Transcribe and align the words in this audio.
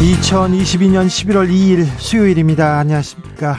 2022년 0.00 1.08
11월 1.08 1.50
2일 1.50 1.86
수요일입니다. 1.98 2.78
안녕하십니까. 2.78 3.58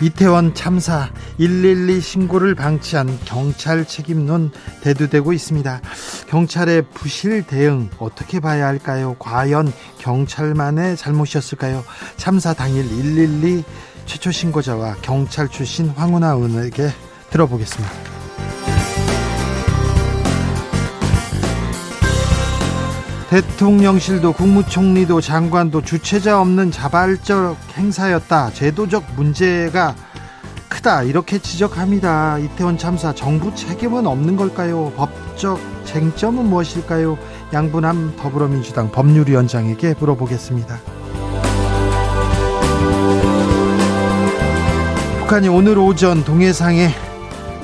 이태원 0.00 0.52
참사 0.52 1.08
112 1.38 2.00
신고를 2.00 2.56
방치한 2.56 3.20
경찰 3.24 3.86
책임론 3.86 4.50
대두되고 4.82 5.32
있습니다. 5.32 5.80
경찰의 6.26 6.82
부실 6.92 7.44
대응 7.46 7.88
어떻게 7.98 8.40
봐야 8.40 8.66
할까요? 8.66 9.14
과연 9.20 9.72
경찰만의 9.98 10.96
잘못이었을까요? 10.96 11.84
참사 12.16 12.52
당일 12.52 12.82
112 12.82 13.62
최초 14.06 14.32
신고자와 14.32 14.96
경찰 15.02 15.48
출신 15.48 15.88
황운하 15.90 16.30
의원에게 16.30 16.88
들어보겠습니다. 17.30 18.15
대통령실도 23.30 24.32
국무총리도 24.32 25.20
장관도 25.20 25.82
주체자 25.82 26.40
없는 26.40 26.70
자발적 26.70 27.56
행사였다. 27.76 28.52
제도적 28.52 29.04
문제가 29.16 29.96
크다. 30.68 31.02
이렇게 31.02 31.38
지적합니다. 31.38 32.38
이태원 32.38 32.78
참사 32.78 33.12
정부 33.12 33.52
책임은 33.54 34.06
없는 34.06 34.36
걸까요? 34.36 34.92
법적 34.96 35.58
쟁점은 35.84 36.44
무엇일까요? 36.44 37.18
양분함 37.52 38.14
더불어민주당 38.16 38.92
법률위원장에게 38.92 39.94
물어보겠습니다. 39.98 40.78
북한이 45.20 45.48
오늘 45.48 45.78
오전 45.78 46.22
동해상에 46.22 46.90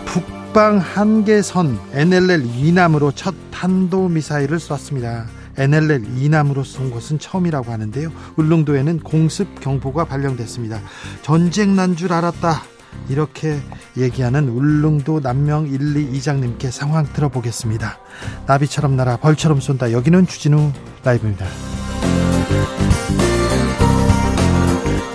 북방 0.07 0.79
한계선 0.79 1.79
NLL 1.93 2.47
이남으로 2.47 3.13
첫 3.13 3.35
탄도미사일을 3.53 4.59
쐈습니다. 4.59 5.42
NLL 5.57 6.05
이남으로 6.19 6.65
쏜 6.65 6.91
것은 6.91 7.19
처음이라고 7.19 7.71
하는데요. 7.73 8.11
울릉도에는 8.37 9.01
공습 9.01 9.61
경보가 9.61 10.05
발령됐습니다. 10.07 10.81
전쟁 11.23 11.77
난 11.77 11.97
줄 11.97 12.13
알았다. 12.13 12.63
이렇게 13.09 13.59
얘기하는 13.97 14.49
울릉도 14.49 15.21
남명 15.21 15.67
1, 15.67 15.97
2 15.97 16.17
이장님께 16.17 16.71
상황 16.71 17.05
들어보겠습니다. 17.13 17.99
나비처럼 18.47 18.97
날아 18.97 19.17
벌처럼 19.19 19.61
쏜다. 19.61 19.93
여기는 19.93 20.27
주진우 20.27 20.73
라이브입니다. 21.05 21.47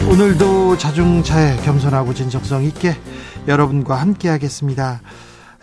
오늘도 0.09 0.77
자중차에 0.77 1.58
겸손하고 1.58 2.13
진정성 2.13 2.63
있게 2.63 2.95
여러분과 3.47 3.95
함께 3.95 4.30
하겠습니다. 4.30 5.02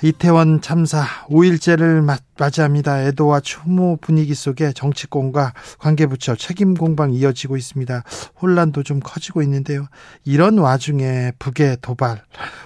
이태원 0.03 0.61
참사 0.61 1.05
5일째를 1.29 2.05
맞이합니다. 2.39 3.03
애도와 3.05 3.41
추모 3.41 3.97
분위기 3.97 4.35
속에 4.35 4.73
정치권과 4.73 5.55
관계부처 5.79 6.37
책임 6.37 6.75
공방 6.75 7.13
이어지고 7.13 7.57
있습니다. 7.57 8.03
혼란도 8.43 8.83
좀 8.83 9.01
커지고 9.01 9.43
있는데요. 9.43 9.87
이런 10.25 10.59
와중에 10.59 11.33
북의 11.39 11.79
도발, 11.81 12.23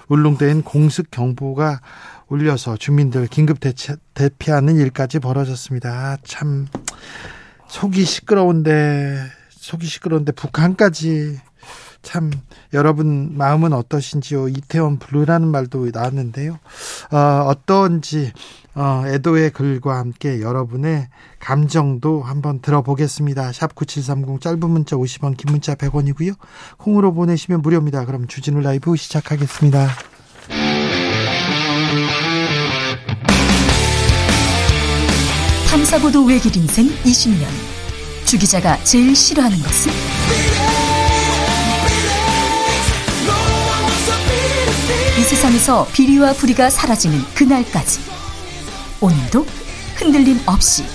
울릉도엔 0.09 0.63
공습 0.63 1.11
경보가 1.11 1.81
울려서 2.27 2.77
주민들 2.77 3.27
긴급 3.27 3.59
대체, 3.59 3.95
대피하는 4.13 4.77
일까지 4.77 5.19
벌어졌습니다. 5.19 6.17
참 6.23 6.67
속이 7.67 8.03
시끄러운데 8.03 9.23
속이 9.49 9.85
시끄러운데 9.85 10.31
북한까지 10.31 11.39
참 12.01 12.31
여러분 12.73 13.37
마음은 13.37 13.73
어떠신지요? 13.73 14.49
이태원 14.49 14.99
블루라는 14.99 15.47
말도 15.47 15.89
나왔는데요. 15.93 16.59
어, 17.11 17.17
어떤지 17.47 18.31
어, 18.75 19.03
애도의 19.05 19.51
글과 19.51 19.97
함께 19.97 20.41
여러분의 20.41 21.07
감정도 21.39 22.21
한번 22.21 22.61
들어보겠습니다. 22.61 23.51
샵 23.51 23.75
9730 23.75 24.39
짧은 24.41 24.59
문자 24.69 24.95
50원 24.95 25.35
긴 25.35 25.51
문자 25.51 25.75
100원이고요. 25.75 26.35
콩으로 26.77 27.13
보내시면 27.13 27.61
무료입니다. 27.61 28.05
그럼 28.05 28.27
주진우 28.27 28.61
라이브 28.61 28.95
시작하겠습니다. 28.95 29.89
탐사보도 35.69 36.25
외길 36.25 36.55
인생 36.57 36.87
20년 36.87 37.45
주 38.25 38.37
기자가 38.37 38.77
제일 38.83 39.15
싫어하는 39.15 39.57
것은? 39.57 40.68
이 45.19 45.21
세상에서 45.21 45.85
비리와 45.91 46.31
부리가 46.31 46.69
사라지는 46.69 47.19
그날까지 47.35 47.99
오늘도 49.01 49.45
흔들림 49.97 50.39
없이 50.45 50.85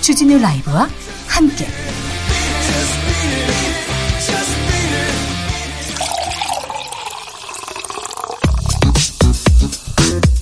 주진우 0.00 0.38
라이브와 0.38 0.88
함께 1.26 1.66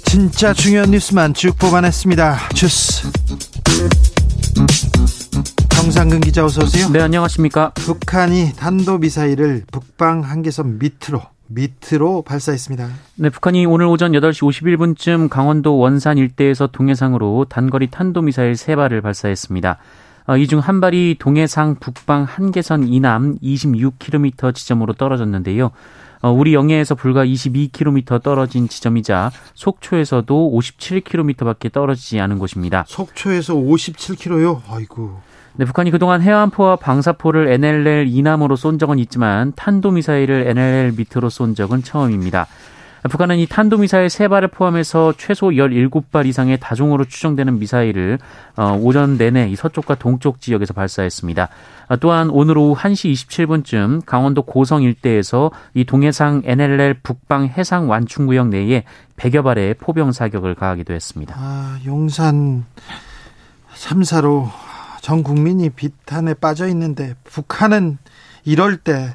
진짜 0.04 0.54
중요한 0.54 0.92
뉴스만 0.92 1.34
쭉 1.34 1.58
뽑아냈습니다. 1.58 2.50
주스 2.54 3.10
정상근 5.70 6.20
기자 6.20 6.44
어서 6.44 6.62
오세요. 6.62 6.88
네 6.90 7.00
안녕하십니까. 7.00 7.72
북한이 7.74 8.52
탄도 8.56 8.98
미사일을 8.98 9.64
북방 9.72 10.22
한계선 10.22 10.78
밑으로 10.78 11.20
밑으로 11.48 12.22
발사했습니다. 12.22 12.88
네, 13.16 13.30
북한이 13.30 13.66
오늘 13.66 13.86
오전 13.86 14.12
8시 14.12 14.42
51분쯤 14.42 15.28
강원도 15.28 15.78
원산 15.78 16.18
일대에서 16.18 16.68
동해상으로 16.68 17.46
단거리 17.48 17.90
탄도미사일 17.90 18.52
3발을 18.52 19.02
발사했습니다. 19.02 19.78
어, 20.28 20.36
이중 20.36 20.60
한 20.60 20.80
발이 20.80 21.16
동해상 21.18 21.76
북방 21.76 22.24
한계선 22.24 22.86
이남 22.86 23.38
26km 23.38 24.54
지점으로 24.54 24.92
떨어졌는데요. 24.92 25.70
어, 26.20 26.30
우리 26.30 26.52
영해에서 26.52 26.94
불과 26.94 27.24
22km 27.24 28.22
떨어진 28.22 28.68
지점이자 28.68 29.30
속초에서도 29.54 30.52
57km밖에 30.52 31.72
떨어지지 31.72 32.20
않은 32.20 32.38
곳입니다. 32.38 32.84
속초에서 32.88 33.54
57km요? 33.54 34.60
아이고. 34.68 35.27
네, 35.58 35.64
북한이 35.64 35.90
그동안 35.90 36.22
해안포와 36.22 36.76
방사포를 36.76 37.48
NLL 37.48 38.06
이남으로 38.06 38.54
쏜 38.54 38.78
적은 38.78 39.00
있지만 39.00 39.52
탄도미사일을 39.56 40.46
NLL 40.46 40.92
밑으로 40.96 41.30
쏜 41.30 41.56
적은 41.56 41.82
처음입니다. 41.82 42.46
북한은 43.10 43.38
이 43.38 43.46
탄도미사일 43.46 44.08
세발을 44.08 44.48
포함해서 44.48 45.14
최소 45.18 45.48
17발 45.48 46.26
이상의 46.26 46.60
다종으로 46.60 47.06
추정되는 47.06 47.58
미사일을 47.58 48.20
어, 48.56 48.78
오전 48.80 49.18
내내 49.18 49.48
이 49.48 49.56
서쪽과 49.56 49.96
동쪽 49.96 50.40
지역에서 50.40 50.74
발사했습니다. 50.74 51.48
어, 51.88 51.96
또한 51.96 52.30
오늘 52.30 52.56
오후 52.56 52.76
1시 52.76 53.12
27분쯤 53.12 54.04
강원도 54.06 54.42
고성 54.42 54.84
일대에서 54.84 55.50
이 55.74 55.84
동해상 55.84 56.42
NLL 56.44 57.00
북방 57.02 57.46
해상 57.46 57.90
완충구역 57.90 58.46
내에 58.50 58.84
100여 59.16 59.42
발의 59.42 59.74
포병 59.74 60.12
사격을 60.12 60.54
가하기도 60.54 60.94
했습니다. 60.94 61.34
아, 61.36 61.80
용산 61.84 62.64
3사로 63.74 64.67
전 65.08 65.22
국민이 65.22 65.70
비탄에 65.70 66.34
빠져 66.34 66.68
있는데 66.68 67.14
북한은 67.24 67.96
이럴 68.44 68.76
때 68.76 69.14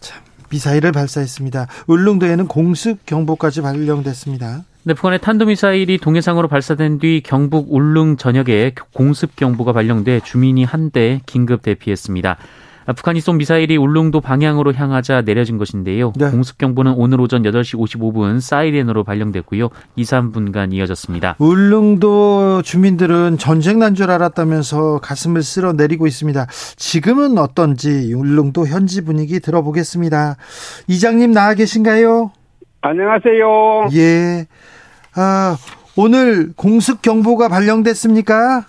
참, 0.00 0.22
미사일을 0.48 0.92
발사했습니다. 0.92 1.66
울릉도에는 1.86 2.46
공습 2.46 3.04
경보까지 3.04 3.60
발령됐습니다. 3.60 4.64
네, 4.84 4.94
북한의 4.94 5.20
탄도미사일이 5.20 5.98
동해상으로 5.98 6.48
발사된 6.48 7.00
뒤 7.00 7.20
경북 7.22 7.66
울릉 7.70 8.16
전역에 8.16 8.72
공습 8.94 9.36
경보가 9.36 9.74
발령돼 9.74 10.20
주민이 10.20 10.64
한대 10.64 11.20
긴급 11.26 11.60
대피했습니다. 11.60 12.38
아, 12.86 12.92
북한이 12.92 13.20
쏜 13.20 13.36
미사일이 13.36 13.76
울릉도 13.76 14.20
방향으로 14.20 14.72
향하자 14.72 15.22
내려진 15.22 15.58
것인데요. 15.58 16.12
네. 16.16 16.30
공습 16.30 16.58
경보는 16.58 16.94
오늘 16.96 17.20
오전 17.20 17.42
8시 17.42 17.78
55분 17.78 18.40
사이렌으로 18.40 19.04
발령됐고요. 19.04 19.68
2, 19.96 20.02
3분간 20.02 20.72
이어졌습니다. 20.72 21.36
울릉도 21.38 22.62
주민들은 22.62 23.38
전쟁 23.38 23.78
난 23.78 23.94
줄 23.94 24.10
알았다면서 24.10 25.00
가슴을 25.00 25.42
쓸어 25.42 25.72
내리고 25.72 26.06
있습니다. 26.06 26.46
지금은 26.76 27.38
어떤지 27.38 28.12
울릉도 28.14 28.66
현지 28.66 29.04
분위기 29.04 29.40
들어보겠습니다. 29.40 30.36
이장님 30.86 31.32
나와 31.32 31.54
계신가요? 31.54 32.30
안녕하세요. 32.82 33.88
예. 33.94 34.46
아, 35.16 35.56
오늘 35.96 36.52
공습 36.56 37.02
경보가 37.02 37.48
발령됐습니까? 37.48 38.64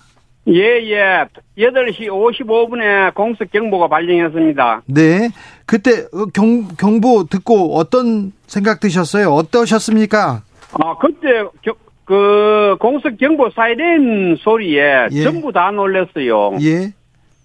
예, 0.48 0.82
예. 0.90 1.24
8시 1.56 2.08
55분에 2.08 3.14
공습 3.14 3.50
경보가 3.52 3.88
발령했습니다. 3.88 4.82
네. 4.86 5.28
그때 5.66 6.06
어, 6.12 6.26
경, 6.32 6.66
경보 6.76 7.26
듣고 7.30 7.76
어떤 7.76 8.32
생각 8.46 8.80
드셨어요? 8.80 9.28
어떠셨습니까? 9.28 10.42
아, 10.72 10.96
그때 10.98 11.44
겨, 11.62 11.74
그 12.04 12.76
공습 12.80 13.18
경보 13.18 13.50
사이렌 13.54 14.36
소리에 14.40 15.08
예. 15.12 15.22
전부 15.22 15.52
다 15.52 15.70
놀랐어요. 15.70 16.58
예. 16.60 16.92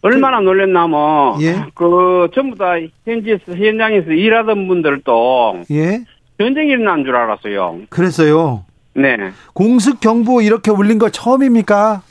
얼마나 0.02 0.40
놀랐나면 0.40 1.42
예. 1.42 1.66
그 1.74 2.30
전부 2.34 2.58
다 2.58 2.74
현지에서 3.06 3.54
현장에서 3.56 4.12
일하던 4.12 4.68
분들도 4.68 5.64
예. 5.72 6.04
전쟁이 6.40 6.72
일어난 6.72 7.04
줄 7.04 7.16
알았어요. 7.16 7.82
그랬어요. 7.90 8.64
네. 8.94 9.18
공습 9.54 10.00
경보 10.00 10.42
이렇게 10.42 10.72
울린 10.72 10.98
거 10.98 11.10
처음입니까? 11.10 12.02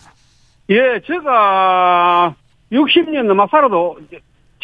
예, 0.70 1.00
제가 1.06 2.34
60년 2.72 3.24
넘어 3.24 3.46
살아도 3.50 3.98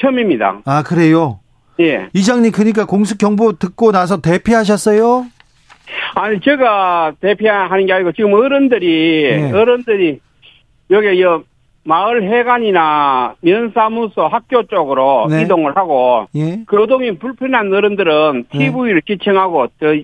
처음입니다. 0.00 0.62
아, 0.64 0.82
그래요. 0.82 1.40
예. 1.80 2.08
이장님 2.12 2.52
그러니까 2.52 2.84
공습 2.84 3.18
경보 3.18 3.54
듣고 3.58 3.92
나서 3.92 4.20
대피하셨어요? 4.20 5.26
아니 6.14 6.40
제가 6.40 7.12
대피하는 7.20 7.86
게 7.86 7.92
아니고 7.92 8.12
지금 8.12 8.34
어른들이 8.34 9.30
네. 9.30 9.52
어른들이 9.52 10.20
여기 10.90 11.22
여 11.22 11.42
마을 11.84 12.22
해관이나 12.30 13.34
면사무소 13.40 14.28
학교 14.28 14.64
쪽으로 14.66 15.26
네. 15.28 15.42
이동을 15.42 15.76
하고 15.76 16.26
예. 16.34 16.64
교동이 16.68 17.18
불편한 17.18 17.72
어른들은 17.72 18.44
네. 18.52 18.58
TV를 18.58 19.02
시청하고 19.06 19.68
저 19.80 19.94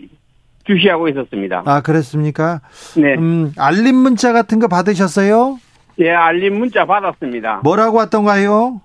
주시하고 0.64 1.08
있었습니다. 1.08 1.62
아, 1.64 1.80
그랬습니까? 1.80 2.60
네, 2.96 3.14
음, 3.14 3.52
알림 3.56 3.96
문자 3.96 4.34
같은 4.34 4.58
거 4.58 4.68
받으셨어요? 4.68 5.58
예 6.00 6.10
알림 6.10 6.58
문자 6.58 6.84
받았습니다. 6.84 7.60
뭐라고 7.64 7.98
왔던가요? 7.98 8.80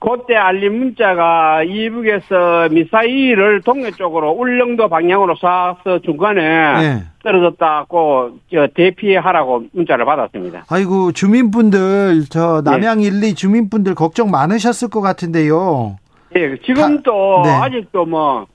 그때 0.00 0.34
알림 0.34 0.78
문자가 0.78 1.62
이북에서 1.62 2.70
미사일을 2.70 3.60
동해 3.60 3.90
쪽으로 3.90 4.30
울릉도 4.30 4.88
방향으로 4.88 5.34
쏴서 5.34 6.02
중간에 6.02 6.40
예. 6.42 7.04
떨어졌다고 7.22 8.30
저 8.50 8.66
대피하라고 8.74 9.64
문자를 9.72 10.06
받았습니다. 10.06 10.64
아이고, 10.70 11.12
주민분들, 11.12 12.24
저, 12.30 12.62
네. 12.64 12.70
남양 12.70 13.02
1, 13.02 13.22
2 13.22 13.34
주민분들 13.34 13.94
걱정 13.94 14.30
많으셨을 14.30 14.88
것 14.88 15.02
같은데요. 15.02 15.98
예, 16.34 16.56
지금도 16.64 17.42
네. 17.44 17.50
아직도 17.50 18.06
뭐 18.06 18.46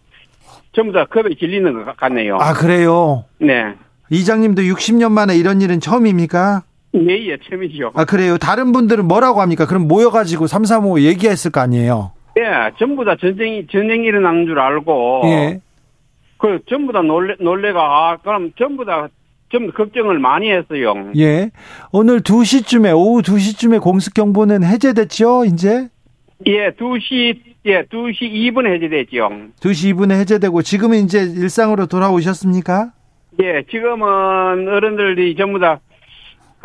전부 0.73 0.93
다 0.93 1.05
겁에 1.05 1.35
질리는 1.39 1.85
것 1.85 1.95
같네요. 1.95 2.37
아, 2.41 2.53
그래요? 2.53 3.25
네. 3.37 3.75
이장님도 4.09 4.63
60년 4.63 5.11
만에 5.11 5.35
이런 5.35 5.61
일은 5.61 5.79
처음입니까? 5.79 6.63
예, 6.95 7.27
예, 7.27 7.37
처음이죠. 7.37 7.91
아, 7.93 8.05
그래요? 8.05 8.37
다른 8.37 8.71
분들은 8.71 9.05
뭐라고 9.05 9.41
합니까? 9.41 9.65
그럼 9.65 9.87
모여가지고 9.87 10.47
335 10.47 11.01
얘기했을 11.01 11.51
거 11.51 11.59
아니에요? 11.59 12.11
예, 12.37 12.71
전부 12.79 13.03
다 13.05 13.15
전쟁이, 13.19 13.65
전쟁이 13.67 14.05
일어나는 14.07 14.45
줄 14.45 14.59
알고. 14.59 15.21
예. 15.25 15.61
그, 16.37 16.59
전부 16.69 16.93
다 16.93 17.01
놀래, 17.01 17.35
놀래가, 17.39 17.79
아, 17.81 18.17
그럼 18.17 18.51
전부 18.57 18.85
다, 18.85 19.07
좀 19.49 19.71
걱정을 19.71 20.19
많이 20.19 20.51
했어요. 20.51 20.93
예. 21.17 21.51
오늘 21.91 22.21
2시쯤에, 22.21 22.95
오후 22.95 23.21
2시쯤에 23.21 23.81
공습경보는 23.81 24.63
해제됐죠, 24.63 25.45
이제? 25.45 25.87
예, 26.47 26.71
2시, 26.71 27.39
예, 27.67 27.83
2시 27.83 28.21
2분 28.21 28.67
해제됐죠. 28.67 29.29
2시 29.59 29.93
2분에 29.95 30.19
해제되고, 30.19 30.61
지금은 30.61 30.99
이제 31.05 31.19
일상으로 31.19 31.85
돌아오셨습니까? 31.85 32.91
예, 33.41 33.63
지금은 33.69 34.67
어른들이 34.67 35.35
전부 35.35 35.59
다 35.59 35.79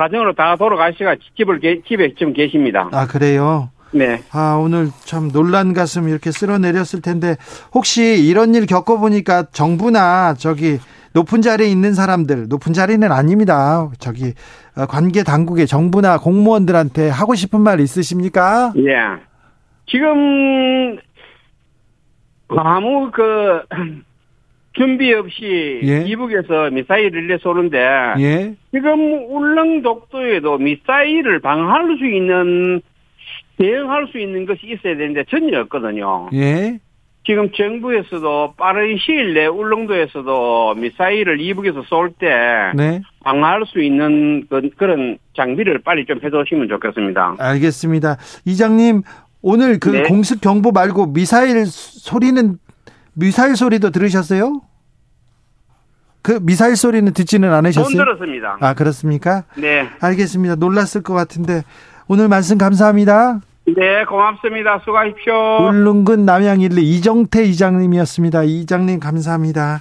가정으로 0.00 0.32
다 0.32 0.56
돌아가시가 0.56 1.16
집을, 1.36 1.60
계- 1.60 1.82
집에 1.86 2.14
지금 2.18 2.32
계십니다. 2.32 2.88
아, 2.92 3.06
그래요? 3.06 3.68
네. 3.92 4.22
아, 4.32 4.54
오늘 4.58 4.88
참 5.04 5.30
놀란 5.30 5.74
가슴 5.74 6.08
이렇게 6.08 6.30
쓸어내렸을 6.30 7.02
텐데, 7.02 7.36
혹시 7.74 8.24
이런 8.26 8.54
일 8.54 8.64
겪어보니까 8.64 9.48
정부나 9.52 10.34
저기 10.38 10.78
높은 11.12 11.42
자리에 11.42 11.66
있는 11.68 11.92
사람들, 11.92 12.46
높은 12.48 12.72
자리는 12.72 13.10
아닙니다. 13.12 13.90
저기 13.98 14.32
어, 14.76 14.86
관계 14.86 15.22
당국의 15.22 15.66
정부나 15.66 16.18
공무원들한테 16.18 17.10
하고 17.10 17.34
싶은 17.34 17.60
말 17.60 17.80
있으십니까? 17.80 18.72
예. 18.76 19.20
지금 19.86 20.96
아무 22.48 23.10
그 23.12 23.60
준비 24.80 25.12
없이 25.12 25.80
예. 25.84 26.04
이북에서 26.06 26.70
미사일을 26.70 27.26
내 27.26 27.36
쏘는데 27.36 27.78
예. 28.18 28.54
지금 28.72 29.30
울릉 29.30 29.82
독도에도 29.82 30.56
미사일을 30.56 31.40
방어할 31.40 31.98
수 31.98 32.06
있는 32.06 32.80
대응할 33.58 34.08
수 34.10 34.18
있는 34.18 34.46
것이 34.46 34.60
있어야 34.64 34.96
되는데 34.96 35.24
전혀 35.28 35.60
없거든요. 35.60 36.30
예. 36.32 36.78
지금 37.26 37.50
정부에서도 37.52 38.54
빠른 38.56 38.96
시일 38.96 39.34
내 39.34 39.44
울릉도에서도 39.44 40.76
미사일을 40.76 41.42
이북에서 41.42 41.82
쏠때 41.82 42.26
네. 42.74 43.02
방어할 43.22 43.64
수 43.66 43.82
있는 43.82 44.46
그, 44.48 44.70
그런 44.78 45.18
장비를 45.36 45.82
빨리 45.84 46.06
좀 46.06 46.18
해주시면 46.24 46.68
좋겠습니다. 46.68 47.36
알겠습니다. 47.38 48.16
이장님, 48.46 49.02
오늘 49.42 49.78
그 49.78 49.90
네. 49.90 50.02
공습 50.04 50.40
경보 50.40 50.72
말고 50.72 51.12
미사일 51.12 51.66
소리는 51.66 52.56
미사일 53.12 53.54
소리도 53.54 53.90
들으셨어요? 53.90 54.62
그 56.22 56.38
미사일 56.42 56.76
소리는 56.76 57.12
듣지는 57.12 57.48
돈 57.48 57.58
않으셨어요? 57.58 57.96
들었습니다. 57.96 58.58
아, 58.60 58.74
그렇습니까? 58.74 59.44
네. 59.56 59.88
알겠습니다. 60.00 60.56
놀랐을 60.56 61.02
것 61.02 61.14
같은데 61.14 61.62
오늘 62.08 62.28
말씀 62.28 62.58
감사합니다. 62.58 63.40
네, 63.66 64.04
고맙습니다. 64.04 64.80
수고하십시오. 64.84 65.68
울릉군 65.68 66.24
남양일리 66.24 66.82
이정태 66.82 67.44
이장님이었습니다. 67.44 68.42
이장님 68.42 69.00
감사합니다. 69.00 69.80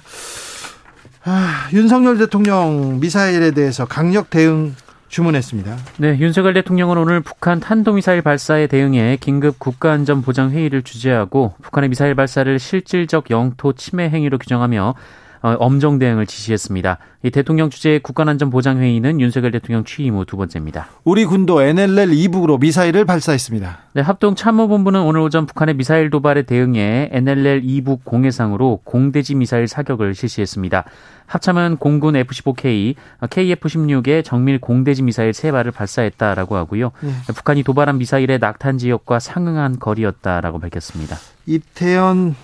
아, 1.24 1.68
윤석열 1.72 2.18
대통령 2.18 2.98
미사일에 3.00 3.50
대해서 3.50 3.84
강력 3.84 4.30
대응 4.30 4.74
주문했습니다. 5.08 5.76
네, 5.98 6.18
윤석열 6.18 6.54
대통령은 6.54 6.96
오늘 6.96 7.20
북한 7.20 7.58
탄도미사일 7.58 8.22
발사에 8.22 8.68
대응해 8.68 9.18
긴급 9.20 9.58
국가안전보장회의를 9.58 10.82
주재하고 10.82 11.54
북한의 11.62 11.88
미사일 11.90 12.14
발사를 12.14 12.58
실질적 12.58 13.30
영토 13.30 13.72
침해 13.72 14.08
행위로 14.08 14.38
규정하며 14.38 14.94
어, 14.94 14.94
엄정 15.42 15.98
대응을 15.98 16.26
지시했습니다. 16.26 16.98
이 17.22 17.30
대통령 17.30 17.70
주재의 17.70 18.00
국가안전보장회의는 18.00 19.20
윤석열 19.20 19.50
대통령 19.50 19.84
취임 19.84 20.14
후 20.14 20.24
두 20.24 20.36
번째입니다. 20.36 20.88
우리 21.04 21.24
군도 21.24 21.60
NLL 21.62 22.12
이북으로 22.12 22.58
미사일을 22.58 23.04
발사했습니다. 23.04 23.78
네, 23.94 24.00
합동 24.00 24.34
참모본부는 24.34 25.00
오늘 25.00 25.20
오전 25.20 25.46
북한의 25.46 25.74
미사일 25.74 26.10
도발에 26.10 26.42
대응해 26.42 27.08
NLL 27.12 27.62
이북 27.64 28.04
공해상으로 28.04 28.80
공대지 28.84 29.34
미사일 29.34 29.66
사격을 29.68 30.14
실시했습니다. 30.14 30.84
합참은 31.26 31.76
공군 31.76 32.16
F-15K, 32.16 32.94
KF-16의 33.20 34.24
정밀 34.24 34.58
공대지 34.60 35.02
미사일 35.02 35.32
세 35.32 35.52
발을 35.52 35.72
발사했다라고 35.72 36.56
하고요. 36.56 36.90
북한이 37.34 37.62
도발한 37.62 37.98
미사일의 37.98 38.38
낙탄 38.40 38.78
지역과 38.78 39.20
상응한 39.20 39.78
거리였다라고 39.78 40.58
밝혔습니다. 40.58 41.16
이태원 41.46 42.34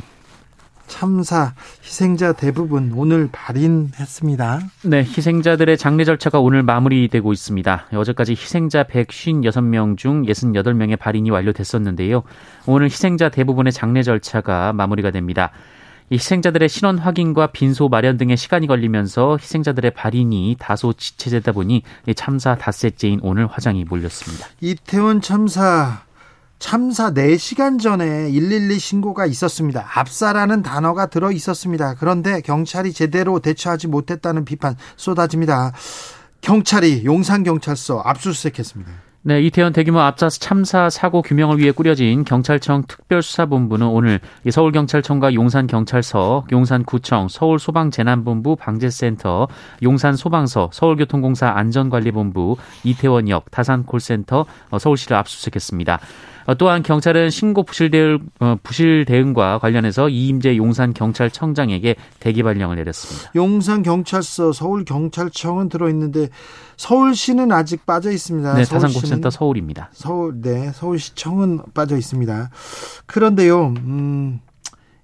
참사 0.87 1.55
희생자 1.83 2.33
대부분 2.33 2.93
오늘 2.95 3.29
발인했습니다. 3.31 4.61
네, 4.85 4.99
희생자들의 4.99 5.77
장례 5.79 6.05
절차가 6.05 6.41
오늘 6.41 6.63
마무리되고 6.63 7.33
있습니다. 7.33 7.87
어제까지 7.93 8.33
희생자 8.33 8.85
156명 8.85 9.97
중 9.97 10.23
68명의 10.25 10.99
발인이 10.99 11.31
완료됐었는데요. 11.31 12.23
오늘 12.67 12.87
희생자 12.87 13.29
대부분의 13.29 13.73
장례 13.73 14.03
절차가 14.03 14.73
마무리가 14.73 15.11
됩니다. 15.11 15.51
이 16.09 16.15
희생자들의 16.15 16.69
신원 16.69 16.99
확인과 16.99 17.49
빈소 17.49 17.89
마련 17.89 18.17
등의 18.17 18.37
시간이 18.37 18.69
걸리면서 18.69 19.39
희생자들의 19.41 19.91
발인이 19.91 20.57
다소 20.59 20.93
지체되다 20.93 21.51
보니 21.53 21.83
이 22.07 22.15
참사 22.15 22.55
닷새째인 22.55 23.21
오늘 23.23 23.47
화장이 23.49 23.85
몰렸습니다. 23.85 24.47
이태원 24.61 25.21
참사 25.21 26.06
참사 26.59 27.13
4시간 27.13 27.81
전에 27.81 28.31
112 28.31 28.79
신고가 28.79 29.27
있었습니다. 29.27 29.87
압사라는 29.95 30.63
단어가 30.63 31.07
들어 31.07 31.31
있었습니다. 31.31 31.95
그런데 31.99 32.41
경찰이 32.41 32.93
제대로 32.93 33.41
대처하지 33.41 33.89
못했다는 33.89 34.45
비판 34.45 34.77
쏟아집니다. 34.97 35.73
경찰이 36.41 37.05
용산경찰서 37.05 38.01
압수수색했습니다. 38.05 39.07
네, 39.29 39.43
이태원 39.43 39.73
대규모 39.73 39.99
압사스 39.99 40.39
참사 40.39 40.89
사고 40.89 41.21
규명을 41.21 41.59
위해 41.59 41.73
꾸려진 41.73 42.23
경찰청 42.25 42.85
특별수사본부는 42.87 43.85
오늘 43.89 44.21
이 44.45 44.53
서울경찰청과 44.53 45.35
용산경찰서, 45.35 46.47
용산구청, 46.53 47.27
서울소방재난본부 47.27 48.55
방재센터, 48.55 49.49
용산소방서, 49.83 50.71
서울교통공사 50.73 51.49
안전관리본부, 51.49 52.57
이태원역, 52.85 53.51
다산콜센터, 53.51 54.47
어, 54.71 54.79
서울시를 54.79 55.17
압수수색했습니다. 55.17 55.99
어, 56.47 56.55
또한 56.55 56.83
경찰은 56.83 57.31
신고 57.31 57.65
부실 57.65 57.91
대응, 57.91 58.19
어, 58.41 58.57
부실 58.63 59.05
대응과 59.05 59.59
관련해서 59.59 60.09
이임재 60.09 60.57
용산 60.57 60.95
경찰청장에게 60.95 61.97
대기 62.21 62.43
발령을 62.43 62.77
내렸습니다. 62.77 63.31
용산 63.35 63.83
경찰서, 63.83 64.53
서울 64.53 64.85
경찰청은 64.85 65.69
들어 65.69 65.89
있는데 65.91 66.29
서울시는 66.77 67.53
아직 67.53 67.85
빠져 67.85 68.11
있습니다. 68.11 68.55
네, 68.55 68.65
타산고센터 68.65 69.31
서울입니다. 69.31 69.91
서울, 69.93 70.41
네, 70.41 70.71
서울시청은 70.73 71.61
빠져 71.75 71.97
있습니다. 71.97 72.51
그런데요, 73.07 73.75
음, 73.79 74.41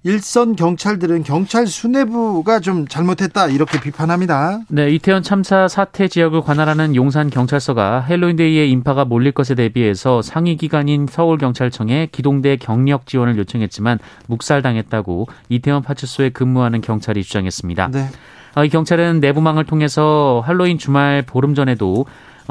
일선 0.04 0.56
경찰들은 0.56 1.23
경찰 1.23 1.68
수뇌부가 1.68 2.59
좀 2.59 2.88
잘못했다 2.88 3.47
이렇게 3.47 3.80
비판합니다. 3.80 4.61
네, 4.68 4.90
이태원 4.90 5.23
참사 5.23 5.68
사태 5.68 6.09
지역을 6.09 6.40
관할하는 6.40 6.97
용산 6.97 7.30
경찰서가 7.30 8.00
헬로윈데이에 8.00 8.66
인파가 8.66 9.04
몰릴 9.04 9.30
것에 9.30 9.54
대비해서 9.54 10.21
상위 10.21 10.56
기관인 10.56 11.06
서울 11.09 11.38
경찰청에 11.38 12.09
기동대 12.11 12.56
경력 12.56 13.06
지원을 13.06 13.38
요청했지만 13.38 14.00
묵살당했다고 14.26 15.28
이태원 15.49 15.82
파출소에 15.82 16.30
근무하는 16.30 16.80
경찰이 16.80 17.23
주장했습니다. 17.23 17.90
네. 17.92 18.09
어, 18.56 18.64
이 18.64 18.68
경찰은 18.68 19.21
내부망을 19.21 19.64
통해서 19.64 20.42
할로윈 20.44 20.78
주말 20.78 21.23
보름 21.23 21.54
전에도 21.54 21.92
어, 21.94 22.06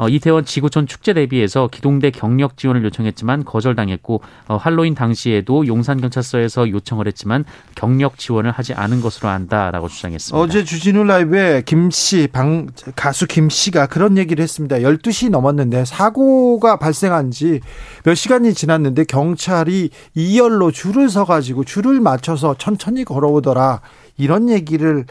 이태원 0.08 0.44
지구촌 0.44 0.86
축제 0.86 1.12
대비해서 1.14 1.68
기동대 1.70 2.10
경력 2.10 2.56
지원을 2.56 2.84
요청했지만 2.84 3.44
거절당했고 3.44 4.20
어, 4.48 4.56
할로윈 4.56 4.94
당시에도 4.94 5.66
용산경찰서에서 5.66 6.70
요청을 6.70 7.06
했지만 7.06 7.44
경력 7.74 8.18
지원을 8.18 8.50
하지 8.50 8.74
않은 8.74 9.00
것으로 9.00 9.28
안다라고 9.28 9.88
주장했습니다. 9.88 10.42
어제 10.42 10.64
주진우 10.64 11.04
라이브에 11.04 11.62
김씨 11.64 12.28
방 12.32 12.68
가수 12.96 13.26
김씨가 13.26 13.86
그런 13.86 14.18
얘기를 14.18 14.42
했습니다. 14.42 14.76
12시 14.76 15.30
넘었는데 15.30 15.84
사고가 15.84 16.76
발생한 16.76 17.30
지 17.30 17.60
몇 18.04 18.14
시간이 18.14 18.54
지났는데 18.54 19.04
경찰이 19.04 19.90
2열로 20.16 20.72
줄을 20.72 21.08
서 21.08 21.24
가지고 21.24 21.64
줄을 21.64 22.00
맞춰서 22.00 22.54
천천히 22.58 23.04
걸어오더라. 23.04 23.80
이런 24.16 24.48
얘기를 24.50 25.04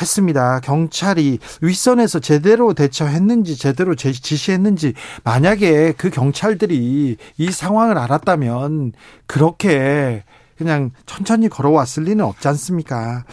했습니다. 0.00 0.60
경찰이 0.60 1.38
윗선에서 1.60 2.20
제대로 2.20 2.74
대처했는지 2.74 3.56
제대로 3.56 3.94
지시했는지 3.94 4.94
만약에 5.24 5.92
그 5.96 6.10
경찰들이 6.10 7.16
이 7.36 7.50
상황을 7.50 7.98
알았다면 7.98 8.92
그렇게 9.26 10.24
그냥 10.56 10.90
천천히 11.06 11.48
걸어왔을 11.48 12.04
리는 12.04 12.24
없지 12.24 12.48
않습니까? 12.48 13.24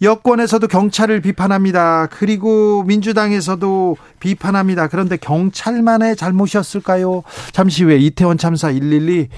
여권에서도 0.00 0.68
경찰을 0.68 1.20
비판합니다. 1.20 2.06
그리고 2.06 2.84
민주당에서도 2.84 3.96
비판합니다. 4.20 4.86
그런데 4.88 5.16
경찰만의 5.16 6.16
잘못이었을까요? 6.16 7.24
잠시 7.52 7.84
후에 7.84 7.96
이태원 7.96 8.38
참사 8.38 8.68
112 8.68 9.28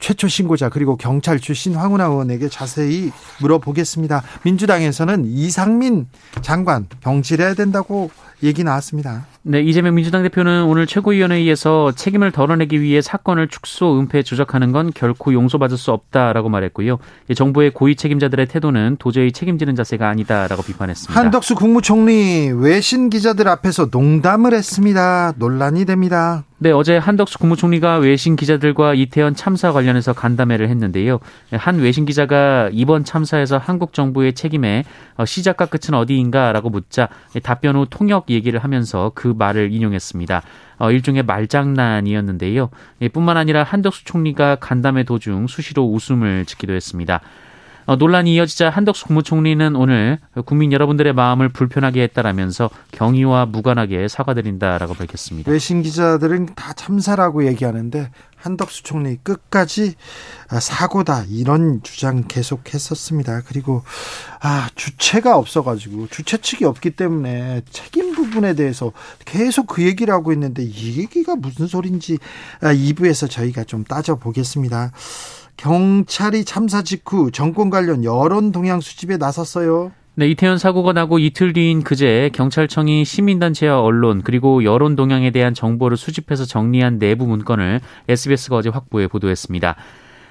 최초 0.00 0.26
신고자 0.28 0.68
그리고 0.68 0.96
경찰 0.96 1.38
출신 1.38 1.74
황운하 1.74 2.06
의원에게 2.06 2.48
자세히 2.48 3.12
물어보겠습니다. 3.40 4.22
민주당에서는 4.44 5.26
이상민 5.26 6.08
장관 6.42 6.86
경질해야 7.00 7.54
된다고 7.54 8.10
얘기 8.42 8.64
나왔습니다. 8.64 9.26
네, 9.42 9.62
이재명 9.62 9.94
민주당 9.94 10.22
대표는 10.22 10.64
오늘 10.64 10.86
최고위원회의에서 10.86 11.92
책임을 11.92 12.30
덜어내기 12.30 12.82
위해 12.82 13.00
사건을 13.00 13.48
축소, 13.48 13.98
은폐, 13.98 14.22
조작하는 14.22 14.70
건 14.70 14.92
결코 14.94 15.32
용서받을 15.32 15.78
수 15.78 15.92
없다라고 15.92 16.50
말했고요. 16.50 16.98
정부의 17.34 17.70
고위 17.70 17.96
책임자들의 17.96 18.46
태도는 18.48 18.96
도저히 18.98 19.32
책임지는 19.32 19.76
자세가 19.76 20.06
아니다라고 20.10 20.62
비판했습니다. 20.62 21.18
한덕수 21.18 21.54
국무총리 21.54 22.52
외신 22.54 23.08
기자들 23.08 23.48
앞에서 23.48 23.88
농담을 23.90 24.52
했습니다. 24.52 25.32
논란이 25.38 25.86
됩니다. 25.86 26.44
네, 26.62 26.70
어제 26.72 26.98
한덕수 26.98 27.38
국무총리가 27.38 27.96
외신 27.96 28.36
기자들과 28.36 28.92
이태원 28.92 29.34
참사 29.34 29.72
관련해서 29.72 30.12
간담회를 30.12 30.68
했는데요. 30.68 31.18
한 31.52 31.78
외신 31.78 32.04
기자가 32.04 32.68
이번 32.70 33.02
참사에서 33.02 33.56
한국 33.56 33.94
정부의 33.94 34.34
책임에 34.34 34.84
어, 35.16 35.24
시작과 35.24 35.64
끝은 35.66 35.98
어디인가라고 35.98 36.68
묻자 36.68 37.08
답변 37.42 37.76
후 37.76 37.86
통역 37.88 38.28
얘기를 38.28 38.62
하면서 38.62 39.10
그 39.14 39.32
말을 39.40 39.72
인용했습니다. 39.72 40.42
어, 40.78 40.90
일종의 40.92 41.24
말장난이었는데요. 41.24 42.70
뿐만 43.12 43.36
아니라 43.36 43.64
한덕수 43.64 44.04
총리가 44.04 44.56
간담회 44.56 45.02
도중 45.02 45.48
수시로 45.48 45.84
웃음을 45.84 46.44
짓기도 46.44 46.74
했습니다. 46.74 47.20
어, 47.90 47.96
논란이 47.96 48.32
이어지자 48.36 48.70
한덕수 48.70 49.06
국무총리는 49.06 49.74
오늘 49.74 50.20
국민 50.44 50.70
여러분들의 50.70 51.12
마음을 51.12 51.48
불편하게 51.48 52.02
했다라면서 52.02 52.70
경위와 52.92 53.46
무관하게 53.46 54.06
사과드린다라고 54.06 54.94
밝혔습니다. 54.94 55.50
외신 55.50 55.82
기자들은 55.82 56.54
다 56.54 56.72
참사라고 56.72 57.48
얘기하는데 57.48 58.12
한덕수 58.36 58.84
총리 58.84 59.16
끝까지 59.16 59.94
아, 60.48 60.60
사고다 60.60 61.24
이런 61.28 61.82
주장 61.82 62.22
계속했었습니다. 62.28 63.42
그리고 63.46 63.82
아 64.40 64.68
주체가 64.76 65.36
없어가지고 65.36 66.06
주체 66.12 66.36
측이 66.36 66.64
없기 66.66 66.90
때문에 66.92 67.62
책임 67.70 68.14
부분에 68.14 68.54
대해서 68.54 68.92
계속 69.24 69.66
그 69.66 69.82
얘기를 69.82 70.14
하고 70.14 70.32
있는데 70.32 70.62
이 70.62 70.98
얘기가 70.98 71.34
무슨 71.34 71.66
소린지 71.66 72.18
2부에서 72.60 73.24
아, 73.24 73.28
저희가 73.28 73.64
좀 73.64 73.82
따져 73.82 74.14
보겠습니다. 74.14 74.92
경찰이 75.60 76.46
참사 76.46 76.80
직후 76.80 77.30
정권 77.30 77.68
관련 77.68 78.02
여론 78.02 78.50
동향 78.50 78.80
수집에 78.80 79.18
나섰어요. 79.18 79.92
네, 80.14 80.26
이태원 80.28 80.56
사고가 80.56 80.94
나고 80.94 81.18
이틀 81.18 81.52
뒤인 81.52 81.84
그제 81.84 82.30
경찰청이 82.32 83.04
시민단체와 83.04 83.82
언론 83.82 84.22
그리고 84.22 84.64
여론 84.64 84.96
동향에 84.96 85.30
대한 85.30 85.52
정보를 85.52 85.98
수집해서 85.98 86.46
정리한 86.46 86.98
내부 86.98 87.26
문건을 87.26 87.80
SBS가 88.08 88.56
어제 88.56 88.70
확보해 88.70 89.06
보도했습니다. 89.06 89.76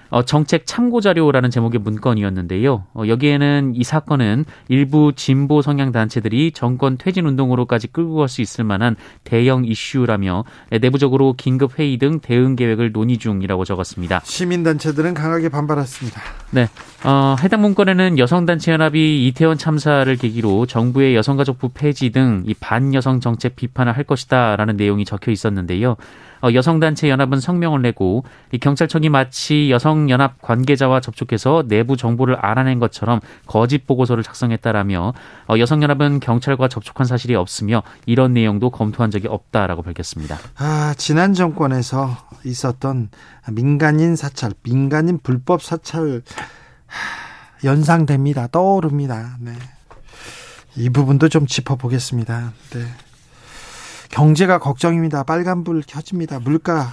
어, 0.10 0.24
정책 0.24 0.66
참고 0.66 1.02
자료라는 1.02 1.50
제목의 1.52 1.80
문건이었는데요. 1.82 2.86
어, 2.94 3.04
여기에는 3.08 3.74
이 3.76 3.84
사건은 3.84 4.46
일부 4.68 5.14
진보 5.16 5.62
성향 5.62 5.92
단체들이 5.92 6.52
정권 6.52 6.98
퇴진 6.98 7.26
운동으로까지 7.26 7.88
끌고 7.88 8.16
갈 8.16 8.28
수 8.30 8.42
있을 8.42 8.64
만한 8.64 8.96
대형 9.24 9.66
이슈라며 9.66 10.44
내부적으로 10.82 11.34
긴급 11.34 11.80
회의 11.80 11.98
등 11.98 12.20
대응 12.20 12.56
계획을 12.56 12.92
논의 12.92 13.18
중이라고 13.18 13.66
적었습니다. 13.66 14.22
시민 14.24 14.64
단체들은 14.64 15.14
강하게 15.16 15.50
반발했습니다. 15.50 16.22
네, 16.52 16.68
어, 17.04 17.36
해당 17.42 17.62
문건에는 17.62 18.18
여성 18.20 18.46
단체 18.46 18.72
연합이 18.72 19.28
이태원 19.28 19.58
참사를 19.58 20.16
계기로 20.16 20.66
정부의 20.66 21.16
여성가족부 21.16 21.70
폐지 21.74 22.12
등 22.12 22.44
이 22.46 22.54
반여성 22.54 23.20
정책 23.20 23.56
비판을 23.56 23.96
할 23.96 24.04
것이다라는 24.04 24.78
내용이 24.78 25.06
적혀 25.06 25.32
있었는데요. 25.32 25.96
어, 26.42 26.50
여성단체 26.54 27.10
연합은 27.10 27.40
성명을 27.40 27.82
내고 27.82 28.24
이 28.52 28.58
경찰청이 28.58 29.10
마치 29.10 29.70
여성연합 29.72 30.42
관계자와 30.42 31.02
접촉해서 31.02 31.64
내부 31.68 31.98
정보를 31.98 32.36
알아낸 32.36 32.80
것처럼 32.80 33.20
거짓 33.46 33.86
보고서를 33.86 34.24
작성했다라며 34.24 35.14
어, 35.48 35.58
여성연합은 35.58 36.20
경찰과 36.20 36.68
접촉한 36.68 37.06
사실이 37.06 37.36
없으며 37.36 37.84
이런 38.06 38.34
내용도 38.34 38.70
검토한 38.70 39.12
적이 39.12 39.28
없다라고 39.28 39.82
밝혔습니다. 39.82 40.38
아, 40.58 40.94
지난 40.98 41.34
정권에서 41.34 42.16
있었던 42.46 43.10
민간인 43.52 44.16
사찰, 44.16 44.54
민간인 44.64 45.20
불법 45.22 45.62
사찰 45.62 46.22
연상됩니다. 47.64 48.48
떠오릅니다. 48.48 49.38
네. 49.40 49.54
이 50.76 50.90
부분도 50.90 51.30
좀 51.30 51.46
짚어보겠습니다. 51.46 52.54
네. 52.72 52.86
경제가 54.10 54.60
걱정입니다. 54.60 55.24
빨간불 55.24 55.84
켜집니다. 55.88 56.40
물가 56.40 56.88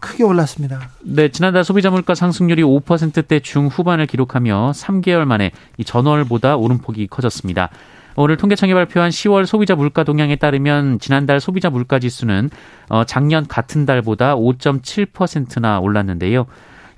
크게 0.00 0.24
올랐습니다. 0.24 0.90
네, 1.02 1.30
지난달 1.30 1.64
소비자 1.64 1.90
물가 1.90 2.14
상승률이 2.14 2.62
5%대 2.62 3.40
중후반을 3.40 4.06
기록하며 4.06 4.72
3개월 4.74 5.24
만에 5.24 5.50
이 5.78 5.84
전월보다 5.84 6.56
오름폭이 6.56 7.08
커졌습니다. 7.08 7.70
오늘 8.18 8.36
통계청이 8.36 8.72
발표한 8.72 9.10
10월 9.10 9.44
소비자 9.44 9.74
물가 9.74 10.02
동향에 10.02 10.36
따르면 10.36 11.00
지난달 11.00 11.38
소비자 11.38 11.68
물가 11.68 11.98
지수는 11.98 12.50
어, 12.88 13.04
작년 13.04 13.46
같은 13.46 13.84
달보다 13.84 14.36
5.7%나 14.36 15.80
올랐는데요. 15.80 16.46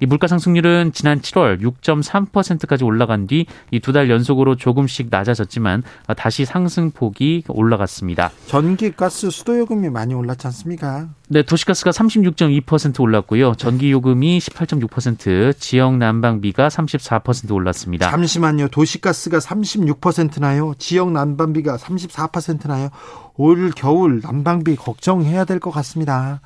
이 0.01 0.07
물가 0.07 0.27
상승률은 0.29 0.93
지난 0.93 1.21
7월 1.21 1.61
6.3%까지 1.61 2.85
올라간 2.85 3.27
뒤 3.27 3.47
이 3.71 3.81
두 3.81 3.93
달 3.93 4.11
연속으로 4.11 4.55
조금씩 4.57 5.09
낮아졌지만 5.11 5.83
다시 6.17 6.45
상승폭이 6.45 7.45
올라갔습니다. 7.49 8.31
전기, 8.47 8.93
가스, 8.93 9.31
수도 9.31 9.59
요금이 9.59 9.89
많이 9.91 10.15
올랐지 10.15 10.47
않습니까? 10.47 11.09
네, 11.29 11.43
도시가스가 11.43 11.91
36.2% 11.91 13.01
올랐고요. 13.01 13.55
전기 13.57 13.91
요금이 13.91 14.39
18.6%, 14.39 15.59
지역 15.59 15.97
난방비가 15.97 16.69
34% 16.69 17.53
올랐습니다. 17.53 18.11
잠시만요. 18.11 18.69
도시가스가 18.69 19.39
36%나요. 19.39 20.75
지역 20.79 21.13
난방비가 21.13 21.77
34%나요. 21.77 22.89
올 23.37 23.71
겨울 23.75 24.21
난방비 24.23 24.77
걱정해야 24.77 25.45
될 25.45 25.61
것 25.61 25.71
같습니다. 25.71 26.41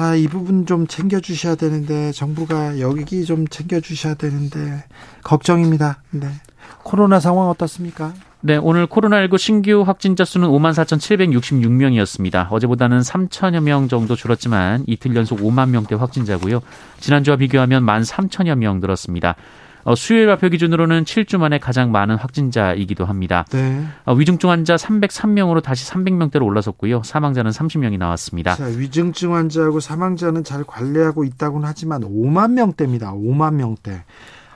아, 0.00 0.14
이 0.14 0.28
부분 0.28 0.64
좀 0.64 0.86
챙겨주셔야 0.86 1.56
되는데, 1.56 2.10
정부가 2.12 2.80
여기 2.80 3.22
좀 3.26 3.46
챙겨주셔야 3.46 4.14
되는데, 4.14 4.82
걱정입니다. 5.22 6.02
네. 6.10 6.26
코로나 6.82 7.20
상황 7.20 7.50
어떻습니까? 7.50 8.14
네, 8.40 8.56
오늘 8.56 8.86
코로나19 8.86 9.36
신규 9.36 9.82
확진자 9.82 10.24
수는 10.24 10.48
5만 10.48 10.72
4,766명이었습니다. 10.72 12.50
어제보다는 12.50 13.00
3천여 13.00 13.62
명 13.62 13.88
정도 13.88 14.16
줄었지만 14.16 14.84
이틀 14.86 15.14
연속 15.14 15.40
5만 15.40 15.68
명대 15.68 15.96
확진자고요. 15.96 16.62
지난주와 17.00 17.36
비교하면 17.36 17.84
1만 17.84 18.02
3천여 18.02 18.56
명 18.56 18.80
늘었습니다. 18.80 19.36
어, 19.84 19.94
수요일 19.94 20.26
발표 20.26 20.48
기준으로는 20.48 21.04
7주 21.04 21.38
만에 21.38 21.58
가장 21.58 21.92
많은 21.92 22.16
확진자이기도 22.16 23.04
합니다. 23.04 23.44
네. 23.50 23.84
어, 24.04 24.14
위중증 24.14 24.50
환자 24.50 24.76
303명으로 24.76 25.62
다시 25.62 25.90
300명대로 25.90 26.44
올라섰고요. 26.44 27.02
사망자는 27.02 27.50
30명이 27.50 27.98
나왔습니다. 27.98 28.56
자, 28.56 28.66
위중증 28.66 29.34
환자하고 29.34 29.80
사망자는 29.80 30.44
잘 30.44 30.64
관리하고 30.64 31.24
있다고는 31.24 31.66
하지만 31.66 32.02
5만 32.02 32.52
명대입니다. 32.52 33.12
5만 33.12 33.54
명대. 33.54 34.04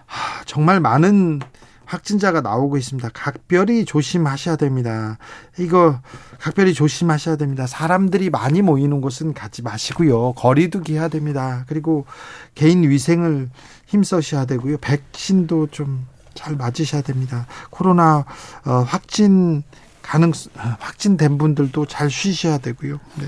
하, 0.06 0.44
정말 0.44 0.80
많은 0.80 1.40
확진자가 1.86 2.40
나오고 2.40 2.76
있습니다. 2.76 3.10
각별히 3.12 3.84
조심하셔야 3.84 4.56
됩니다. 4.56 5.18
이거 5.58 6.00
각별히 6.38 6.74
조심하셔야 6.74 7.36
됩니다. 7.36 7.66
사람들이 7.66 8.30
많이 8.30 8.62
모이는 8.62 9.00
곳은 9.00 9.34
가지 9.34 9.62
마시고요. 9.62 10.32
거리두기 10.32 10.94
해야 10.94 11.08
됩니다. 11.08 11.64
그리고 11.68 12.06
개인 12.54 12.88
위생을 12.88 13.50
힘써셔야 13.94 14.44
되고요. 14.44 14.78
백신도 14.78 15.68
좀 15.68 16.14
잘 16.34 16.56
맞으셔야 16.56 17.02
됩니다. 17.02 17.46
코로나 17.70 18.24
어, 18.64 18.84
확진 18.86 19.62
가능 20.02 20.32
확진된 20.80 21.38
분들도 21.38 21.86
잘 21.86 22.10
쉬셔야 22.10 22.58
되고요. 22.58 23.00
네. 23.14 23.26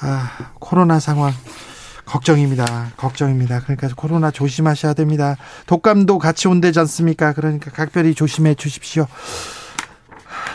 아, 0.00 0.52
코로나 0.60 1.00
상황 1.00 1.32
걱정입니다. 2.04 2.92
걱정입니다. 2.96 3.60
그러니까 3.60 3.88
코로나 3.96 4.30
조심하셔야 4.30 4.94
됩니다. 4.94 5.36
독감도 5.66 6.18
같이 6.18 6.46
온대지 6.46 6.78
않습니까? 6.78 7.32
그러니까 7.32 7.70
각별히 7.72 8.14
조심해 8.14 8.54
주십시오. 8.54 9.06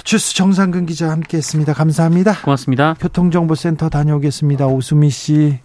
주스 0.03 0.33
정상근 0.33 0.85
기자 0.85 1.11
함께 1.11 1.37
했습니다. 1.37 1.73
감사합니다. 1.73 2.41
고맙습니다. 2.41 2.95
교통정보센터 2.99 3.89
다녀오겠습니다. 3.89 4.67
오수미 4.67 5.09
씨. 5.09 5.59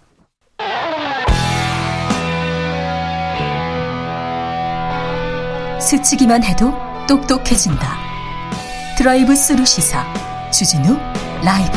스치기만 5.89 6.43
해도 6.43 6.71
똑똑해진다. 7.07 7.97
드라이브 8.95 9.35
스루 9.35 9.65
시사 9.65 10.05
주진우 10.51 10.95
라이브. 11.43 11.71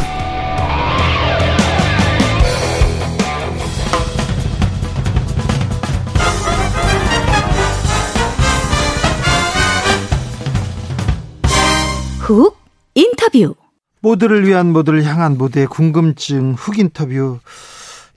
훅 12.18 12.58
인터뷰 12.94 13.54
모두를 14.00 14.46
위한 14.46 14.74
모두를 14.74 15.04
향한 15.04 15.38
모두의 15.38 15.66
궁금증 15.68 16.52
훅 16.52 16.78
인터뷰 16.78 17.38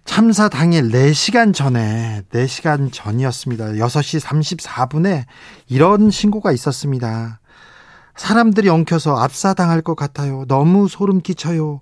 참사 0.06 0.48
당일 0.48 0.92
4시간 0.92 1.54
전에 1.54 2.22
4시간 2.32 2.90
전이었습니다. 2.94 3.66
6시 3.74 4.22
34분에 4.22 5.26
이런 5.68 6.10
신고가 6.12 6.52
있었습니다. 6.52 7.40
사람들이 8.16 8.70
엉켜서 8.70 9.18
압사당할 9.18 9.82
것 9.82 9.96
같아요. 9.96 10.46
너무 10.48 10.88
소름 10.88 11.22
끼쳐요. 11.22 11.82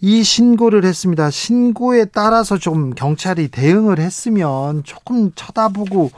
이 0.00 0.22
신고를 0.22 0.84
했습니다. 0.84 1.30
신고에 1.30 2.06
따라서 2.06 2.58
좀 2.58 2.90
경찰이 2.90 3.48
대응을 3.48 4.00
했으면 4.00 4.82
조금 4.84 5.32
쳐다보고 5.34 6.10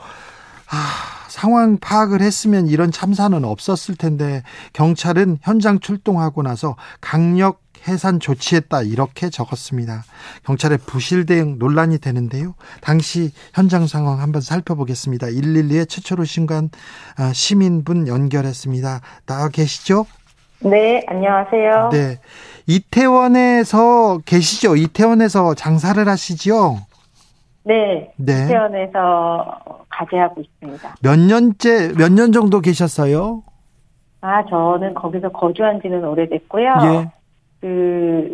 아 0.69 1.27
상황 1.29 1.77
파악을 1.77 2.21
했으면 2.21 2.67
이런 2.67 2.91
참사는 2.91 3.45
없었을 3.45 3.95
텐데 3.95 4.43
경찰은 4.73 5.37
현장 5.41 5.79
출동하고 5.79 6.41
나서 6.41 6.75
강력 6.99 7.61
해산 7.87 8.19
조치했다 8.19 8.81
이렇게 8.83 9.29
적었습니다. 9.29 10.03
경찰의 10.45 10.79
부실 10.79 11.25
대응 11.25 11.57
논란이 11.57 11.99
되는데요. 11.99 12.53
당시 12.81 13.31
현장 13.53 13.87
상황 13.87 14.19
한번 14.21 14.41
살펴보겠습니다. 14.41 15.27
112에 15.27 15.87
최초로 15.87 16.23
신고한 16.25 16.69
아, 17.17 17.31
시민분 17.33 18.07
연결했습니다. 18.07 19.01
나와 19.25 19.49
계시죠? 19.49 20.05
네, 20.59 21.03
안녕하세요. 21.07 21.89
네. 21.91 22.19
이태원에서 22.65 24.19
계시죠? 24.25 24.75
이태원에서 24.75 25.53
장사를 25.53 26.05
하시죠? 26.07 26.77
네. 27.63 28.11
네. 28.17 28.47
태원에서 28.47 29.59
가게하고 29.89 30.41
있습니다. 30.41 30.95
몇 31.01 31.19
년째, 31.19 31.93
몇 31.97 32.11
년 32.11 32.31
정도 32.31 32.59
계셨어요? 32.61 33.43
아, 34.21 34.43
저는 34.49 34.93
거기서 34.95 35.29
거주한 35.29 35.79
지는 35.81 36.03
오래됐고요. 36.03 36.73
예. 36.83 37.11
그, 37.67 38.33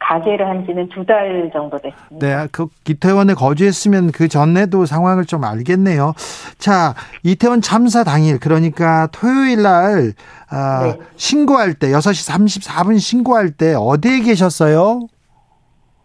가게를 0.00 0.48
한 0.48 0.66
지는 0.66 0.88
두 0.88 1.04
달 1.06 1.50
정도 1.52 1.78
됐습니다. 1.78 2.26
네, 2.42 2.48
그 2.50 2.66
이태원에 2.88 3.34
거주했으면 3.34 4.10
그 4.10 4.26
전에도 4.26 4.86
상황을 4.86 5.24
좀 5.24 5.44
알겠네요. 5.44 6.14
자, 6.58 6.94
이태원 7.22 7.60
참사 7.60 8.02
당일 8.02 8.40
그러니까 8.40 9.08
토요일 9.12 9.62
날 9.62 10.12
아, 10.50 10.82
네. 10.98 10.98
신고할 11.16 11.74
때 11.74 11.88
6시 11.88 12.28
34분 12.28 12.98
신고할 12.98 13.50
때 13.52 13.74
어디에 13.74 14.20
계셨어요? 14.20 15.06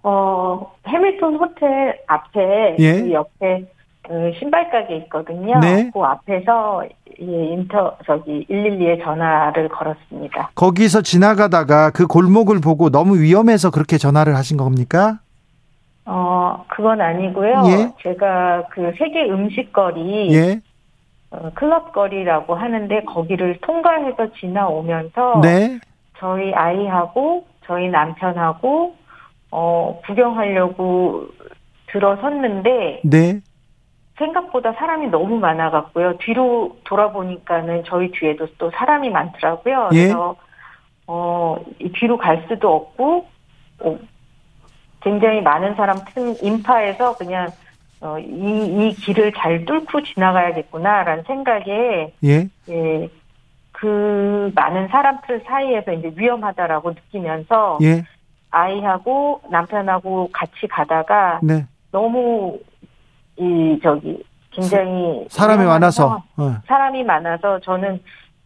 어, 0.03 0.71
해밀턴 0.87 1.35
호텔 1.35 1.97
앞에 2.07 2.75
예? 2.77 3.01
그 3.01 3.11
옆에 3.11 3.65
그 4.07 4.33
신발 4.37 4.69
가게 4.69 4.97
있거든요. 4.97 5.59
네. 5.59 5.89
그 5.93 5.99
앞에서 6.01 6.83
예, 7.21 7.25
인터 7.25 7.95
저기 8.05 8.45
112에 8.49 9.03
전화를 9.03 9.69
걸었습니다. 9.69 10.51
거기서 10.55 11.01
지나가다가 11.01 11.91
그 11.91 12.05
골목을 12.07 12.59
보고 12.59 12.89
너무 12.89 13.19
위험해서 13.19 13.71
그렇게 13.71 13.97
전화를 13.97 14.35
하신 14.35 14.57
겁니까? 14.57 15.19
어, 16.05 16.65
그건 16.67 16.99
아니고요. 16.99 17.63
예? 17.67 17.93
제가 18.01 18.65
그 18.71 18.91
세계 18.97 19.23
음식거리 19.29 20.33
예? 20.33 20.61
어, 21.31 21.49
클럽거리라고 21.55 22.55
하는데 22.55 23.03
거기를 23.05 23.59
통과해서 23.61 24.33
지나오면서 24.33 25.39
네? 25.41 25.79
저희 26.17 26.53
아이하고 26.53 27.45
저희 27.65 27.89
남편하고 27.89 28.95
어, 29.51 30.01
구경하려고 30.05 31.27
들어섰는데 31.87 33.01
네. 33.05 33.41
생각보다 34.17 34.73
사람이 34.73 35.07
너무 35.07 35.39
많아갖고요. 35.39 36.17
뒤로 36.17 36.77
돌아보니까는 36.83 37.83
저희 37.85 38.11
뒤에도 38.11 38.47
또 38.57 38.71
사람이 38.71 39.09
많더라고요. 39.09 39.89
예? 39.93 40.03
그래서 40.03 40.35
어, 41.07 41.57
이 41.79 41.91
뒤로 41.91 42.17
갈 42.17 42.45
수도 42.47 42.75
없고 42.75 43.27
어, 43.79 43.99
굉장히 45.01 45.41
많은 45.41 45.75
사람 45.75 45.97
틈 46.13 46.35
인파에서 46.41 47.17
그냥 47.17 47.49
어, 48.01 48.19
이, 48.19 48.89
이 48.89 48.93
길을 48.95 49.33
잘 49.33 49.65
뚫고 49.65 50.03
지나가야겠구나라는 50.03 51.23
생각에 51.23 52.13
예? 52.23 52.49
예, 52.69 53.09
그 53.71 54.51
많은 54.55 54.89
사람들 54.89 55.43
사이에서 55.45 55.93
이제 55.93 56.11
위험하다라고 56.15 56.91
느끼면서 56.91 57.79
예? 57.81 58.03
아이하고 58.51 59.41
남편하고 59.49 60.29
같이 60.31 60.67
가다가 60.67 61.39
네. 61.41 61.65
너무 61.91 62.59
이 63.37 63.79
저기 63.83 64.23
굉장히 64.51 65.25
사람이 65.29 65.65
많아서 65.65 66.23
어. 66.37 66.55
사람이 66.67 67.03
많아서 67.03 67.59
저는 67.59 67.99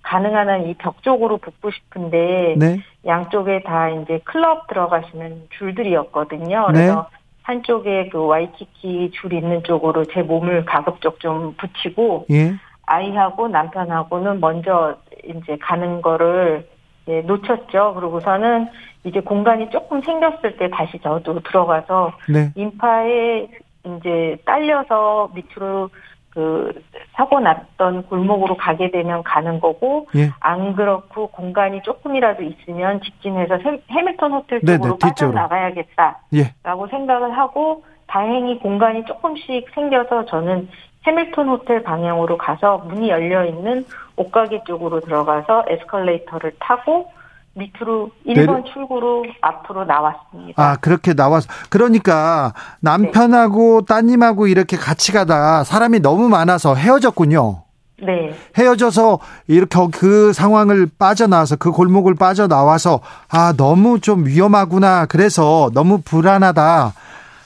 가능한 0.03 0.47
한 0.47 0.61
이 0.69 0.73
벽 0.75 1.03
쪽으로 1.03 1.37
붙고 1.37 1.69
싶은데 1.71 2.55
네. 2.57 2.79
양쪽에 3.05 3.61
다 3.63 3.89
이제 3.89 4.19
클럽 4.23 4.67
들어가시는 4.67 5.47
줄들이었거든요. 5.57 6.67
네. 6.67 6.73
그래서 6.73 7.07
네. 7.11 7.17
한쪽에 7.43 8.09
그 8.09 8.25
와이키키 8.25 9.11
줄 9.11 9.33
있는 9.33 9.63
쪽으로 9.63 10.05
제 10.05 10.21
몸을 10.21 10.65
가급적 10.65 11.19
좀 11.19 11.53
붙이고 11.57 12.25
예. 12.31 12.53
아이하고 12.85 13.49
남편하고는 13.49 14.39
먼저 14.39 14.95
이제 15.25 15.57
가는 15.61 16.01
거를 16.01 16.67
예, 17.09 17.21
놓쳤죠. 17.21 17.93
그러고서는 17.95 18.67
이제 19.05 19.19
공간이 19.21 19.69
조금 19.71 20.01
생겼을 20.01 20.57
때 20.57 20.69
다시 20.69 20.99
저도 21.01 21.39
들어가서 21.41 22.13
네. 22.29 22.51
인파에 22.55 23.47
이제 23.87 24.37
딸려서 24.45 25.31
밑으로 25.33 25.89
그 26.37 26.71
사고 27.13 27.39
났던 27.39 28.03
골목으로 28.03 28.57
가게 28.57 28.91
되면 28.91 29.23
가는 29.23 29.59
거고 29.59 30.07
예. 30.15 30.29
안 30.39 30.75
그렇고 30.75 31.27
공간이 31.27 31.81
조금이라도 31.81 32.43
있으면 32.43 33.01
직진해서 33.01 33.57
해밀턴 33.89 34.33
호텔 34.33 34.59
네, 34.59 34.73
네, 34.73 34.77
쪽으로 34.77 34.97
네네, 34.99 35.09
빠져 35.09 35.31
나가야겠다라고 35.31 36.21
예. 36.35 36.53
생각을 36.91 37.35
하고 37.35 37.83
다행히 38.05 38.59
공간이 38.59 39.03
조금씩 39.05 39.67
생겨서 39.73 40.25
저는 40.25 40.69
해밀턴 41.07 41.49
호텔 41.49 41.81
방향으로 41.81 42.37
가서 42.37 42.79
문이 42.79 43.09
열려 43.09 43.43
있는 43.43 43.83
옷가게 44.15 44.63
쪽으로 44.65 44.99
들어가서 44.99 45.65
에스컬레이터를 45.69 46.51
타고 46.59 47.09
밑으로 47.57 48.11
1번 48.25 48.35
내려... 48.35 48.63
출구로 48.71 49.25
앞으로 49.41 49.85
나왔습니다. 49.85 50.61
아, 50.61 50.75
그렇게 50.77 51.13
나와서. 51.13 51.47
그러니까 51.69 52.53
남편하고 52.79 53.81
네. 53.81 53.85
따님하고 53.85 54.47
이렇게 54.47 54.77
같이 54.77 55.11
가다가 55.11 55.63
사람이 55.63 55.99
너무 55.99 56.29
많아서 56.29 56.75
헤어졌군요. 56.75 57.63
네. 57.99 58.35
헤어져서 58.55 59.19
이렇게 59.47 59.79
그 59.91 60.31
상황을 60.31 60.87
빠져나와서 60.99 61.55
그 61.55 61.71
골목을 61.71 62.13
빠져나와서 62.13 62.99
아 63.27 63.53
너무 63.57 63.99
좀 63.99 64.27
위험하구나 64.27 65.07
그래서 65.07 65.71
너무 65.73 65.99
불안하다 66.01 66.93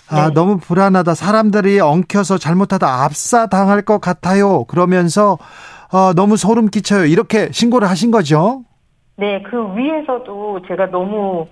아 0.09 0.27
네. 0.27 0.33
너무 0.33 0.57
불안하다 0.57 1.15
사람들이 1.15 1.79
엉켜서 1.79 2.37
잘못하다 2.37 3.03
압사 3.05 3.47
당할 3.47 3.81
것 3.81 4.01
같아요 4.01 4.65
그러면서 4.65 5.37
어, 5.89 6.11
너무 6.13 6.35
소름 6.35 6.67
끼쳐요 6.67 7.05
이렇게 7.05 7.47
신고를 7.53 7.89
하신 7.89 8.11
거죠? 8.11 8.63
네, 9.21 9.41
그 9.43 9.77
위에서도 9.77 10.63
제가 10.67 10.87
너무 10.89 11.47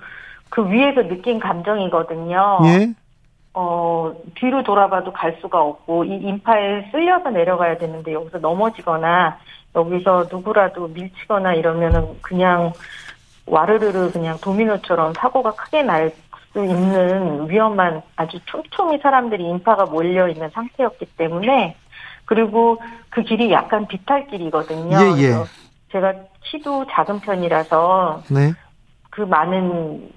그 0.49 0.67
위에서 0.69 1.03
느낀 1.03 1.39
감정이거든요. 1.39 2.59
예. 2.65 2.93
어, 3.53 4.11
뒤로 4.35 4.63
돌아봐도 4.63 5.13
갈 5.13 5.37
수가 5.39 5.61
없고, 5.61 6.03
이 6.05 6.15
인파에 6.15 6.89
쓸려서 6.91 7.29
내려가야 7.29 7.77
되는데, 7.77 8.13
여기서 8.13 8.39
넘어지거나, 8.39 9.37
여기서 9.75 10.25
누구라도 10.31 10.87
밀치거나 10.87 11.53
이러면은 11.53 12.19
그냥 12.21 12.73
와르르르 13.45 14.11
그냥 14.11 14.37
도미노처럼 14.41 15.13
사고가 15.13 15.51
크게 15.51 15.83
날 15.83 16.11
수 16.53 16.63
있는 16.63 17.49
위험한 17.49 18.01
아주 18.15 18.39
촘촘히 18.45 18.97
사람들이 18.99 19.43
인파가 19.43 19.85
몰려있는 19.85 20.49
상태였기 20.49 21.05
때문에, 21.17 21.75
그리고 22.25 22.81
그 23.09 23.21
길이 23.23 23.51
약간 23.51 23.87
비탈길이거든요. 23.87 24.97
예, 24.97 25.23
예. 25.23 25.33
제가 25.91 26.13
키도 26.41 26.85
작은 26.91 27.19
편이라서, 27.21 28.23
네. 28.31 28.53
그 29.09 29.21
많은 29.21 30.11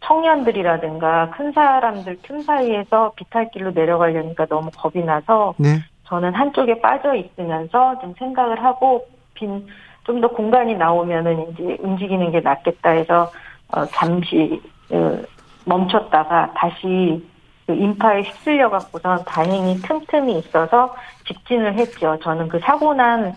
청년들이라든가 0.00 1.30
큰 1.30 1.52
사람들 1.52 2.18
틈 2.22 2.42
사이에서 2.42 3.12
비탈길로 3.16 3.72
내려가려니까 3.72 4.46
너무 4.46 4.70
겁이 4.76 5.04
나서 5.04 5.54
네. 5.58 5.82
저는 6.04 6.34
한쪽에 6.34 6.80
빠져 6.80 7.14
있으면서 7.14 7.98
좀 8.00 8.14
생각을 8.18 8.62
하고 8.64 9.06
빈 9.34 9.66
좀 10.08 10.22
더 10.22 10.28
공간이 10.28 10.74
나오면은 10.74 11.52
이제 11.52 11.76
움직이는 11.80 12.30
게 12.32 12.40
낫겠다 12.40 12.90
해서 12.92 13.30
어 13.70 13.84
잠시 13.88 14.58
어 14.90 15.18
멈췄다가 15.66 16.54
다시 16.54 17.22
그 17.66 17.74
인파에 17.74 18.22
휩쓸려 18.22 18.70
갖고선 18.70 19.22
다행히 19.26 19.76
틈틈이 19.82 20.38
있어서 20.38 20.96
직진을 21.26 21.74
했죠. 21.74 22.18
저는 22.22 22.48
그 22.48 22.58
사고 22.60 22.94
난 22.94 23.34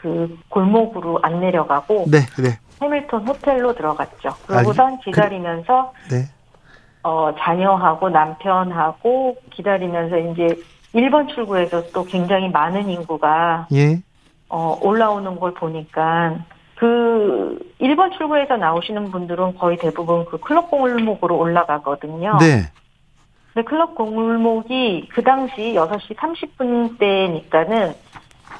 그 0.00 0.38
골목으로 0.48 1.20
안 1.22 1.40
내려가고 1.40 2.06
네, 2.10 2.20
네. 2.42 2.58
해밀턴 2.80 3.26
호텔로 3.26 3.74
들어갔죠. 3.74 4.30
그러고선 4.46 4.98
그 4.98 5.04
기다리면서 5.06 5.92
그, 6.08 6.14
네. 6.14 6.24
어 7.02 7.34
자녀하고 7.38 8.08
남편하고 8.08 9.36
기다리면서 9.50 10.18
이제 10.18 10.56
1번 10.94 11.28
출구에서 11.34 11.90
또 11.92 12.04
굉장히 12.04 12.48
많은 12.48 12.88
인구가 12.88 13.66
예. 13.72 14.00
어 14.48 14.78
올라오는 14.82 15.38
걸 15.38 15.54
보니까 15.54 16.38
그 16.76 17.58
1번 17.80 18.16
출구에서 18.16 18.56
나오시는 18.56 19.10
분들은 19.10 19.56
거의 19.56 19.76
대부분 19.76 20.24
그 20.24 20.38
클럽 20.38 20.70
골목으로 20.70 21.38
올라가거든요. 21.38 22.38
네. 22.40 22.70
근데 23.52 23.68
클럽 23.68 23.94
골목이 23.94 25.08
그 25.12 25.22
당시 25.22 25.74
6시 25.74 26.16
30분 26.16 26.98
때니까는 26.98 27.94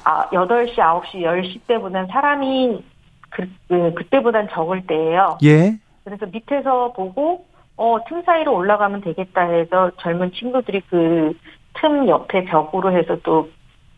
아 0.03 0.29
8시, 0.29 0.75
9시, 0.75 1.15
10시 1.23 1.61
때보다는 1.67 2.07
사람이 2.07 2.83
그, 3.29 3.47
그 3.67 3.93
그때보단 3.93 4.49
적을 4.51 4.85
때예요. 4.87 5.37
예. 5.43 5.77
그래서 6.03 6.25
밑에서 6.25 6.93
보고 6.93 7.45
어 7.77 7.99
틈 8.07 8.21
사이로 8.23 8.53
올라가면 8.53 9.01
되겠다 9.01 9.41
해서 9.41 9.91
젊은 9.99 10.31
친구들이 10.33 10.81
그 10.89 11.33
틈 11.73 12.07
옆에 12.07 12.45
벽으로 12.45 12.91
해서 12.97 13.17
또 13.23 13.49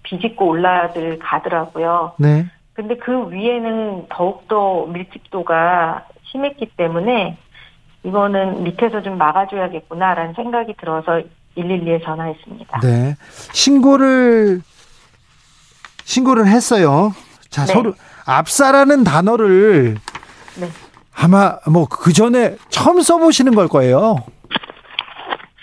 비집고 0.04 0.48
올라들 0.48 1.20
가더라고요. 1.20 2.14
네. 2.18 2.46
근데 2.74 2.96
그 2.98 3.32
위에는 3.32 4.08
더욱더 4.10 4.86
밀집도가 4.88 6.06
심했기 6.24 6.72
때문에 6.76 7.38
이거는 8.04 8.64
밑에서 8.64 9.02
좀 9.02 9.18
막아줘야겠구나라는 9.18 10.34
생각이 10.34 10.74
들어서 10.78 11.22
112에 11.56 12.04
전화했습니다. 12.04 12.80
네. 12.82 13.16
신고를 13.54 14.62
신고를 16.06 16.48
했어요. 16.48 17.14
자, 17.50 17.66
네. 17.66 17.74
서로 17.74 17.94
압사라는 18.26 19.04
단어를 19.04 19.98
네. 20.60 20.70
아마 21.16 21.58
뭐 21.70 21.86
그 21.86 22.12
전에 22.14 22.56
처음 22.70 23.02
써보시는 23.02 23.54
걸 23.56 23.68
거예요. 23.68 24.18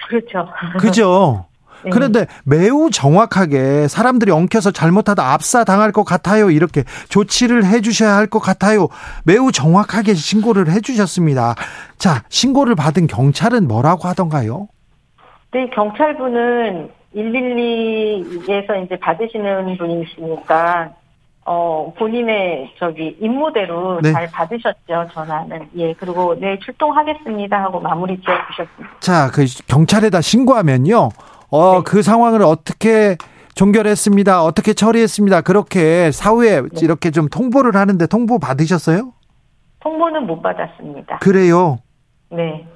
그렇죠. 0.09 0.49
그죠? 0.79 1.47
네. 1.83 1.91
그런데 1.91 2.27
매우 2.45 2.91
정확하게 2.91 3.89
사람들이 3.89 4.31
엉켜서 4.33 4.71
잘못하다 4.71 5.33
압사 5.33 5.65
당할 5.65 5.93
것 5.93 6.05
같아요. 6.05 6.51
이렇게 6.51 6.85
조치를 7.09 7.65
해 7.65 7.81
주셔야 7.81 8.17
할 8.17 8.27
것 8.27 8.39
같아요. 8.39 8.89
매우 9.25 9.51
정확하게 9.51 10.13
신고를 10.15 10.71
해 10.71 10.81
주셨습니다. 10.81 11.55
자, 11.97 12.23
신고를 12.29 12.75
받은 12.75 13.07
경찰은 13.07 13.67
뭐라고 13.67 14.09
하던가요? 14.09 14.69
네, 15.53 15.71
경찰분은 15.75 16.91
112에서 17.15 18.85
이제 18.85 18.97
받으시는 19.01 19.77
분이시니까 19.77 20.95
어, 21.47 21.93
본인의 21.99 22.75
저기 22.79 23.17
임무대로 23.21 24.01
네. 24.03 24.13
잘 24.13 24.31
받으셨죠, 24.31 25.09
전화는. 25.13 25.71
예, 25.77 25.95
그리고 25.95 26.39
네, 26.39 26.59
출동하겠습니다 26.61 27.61
하고 27.61 27.81
마무리 27.81 28.21
지어 28.21 28.35
주셨습니다. 28.51 29.01
자, 29.01 29.31
그 29.33 29.45
경찰에다 29.67 30.21
신고하면요. 30.21 31.09
어, 31.51 31.75
네. 31.77 31.83
그 31.85 32.03
상황을 32.03 32.43
어떻게 32.43 33.17
종결했습니다. 33.55 34.45
어떻게 34.45 34.75
처리했습니다. 34.75 35.41
그렇게 35.41 36.13
사후에 36.13 36.61
네. 36.61 36.69
이렇게 36.83 37.11
좀 37.11 37.29
통보를 37.29 37.75
하는데 37.75 38.07
통보 38.07 38.39
받으셨어요? 38.39 39.13
통보는 39.81 40.27
못 40.27 40.43
받았습니다. 40.43 41.19
그래요. 41.19 41.79
네. 42.31 42.67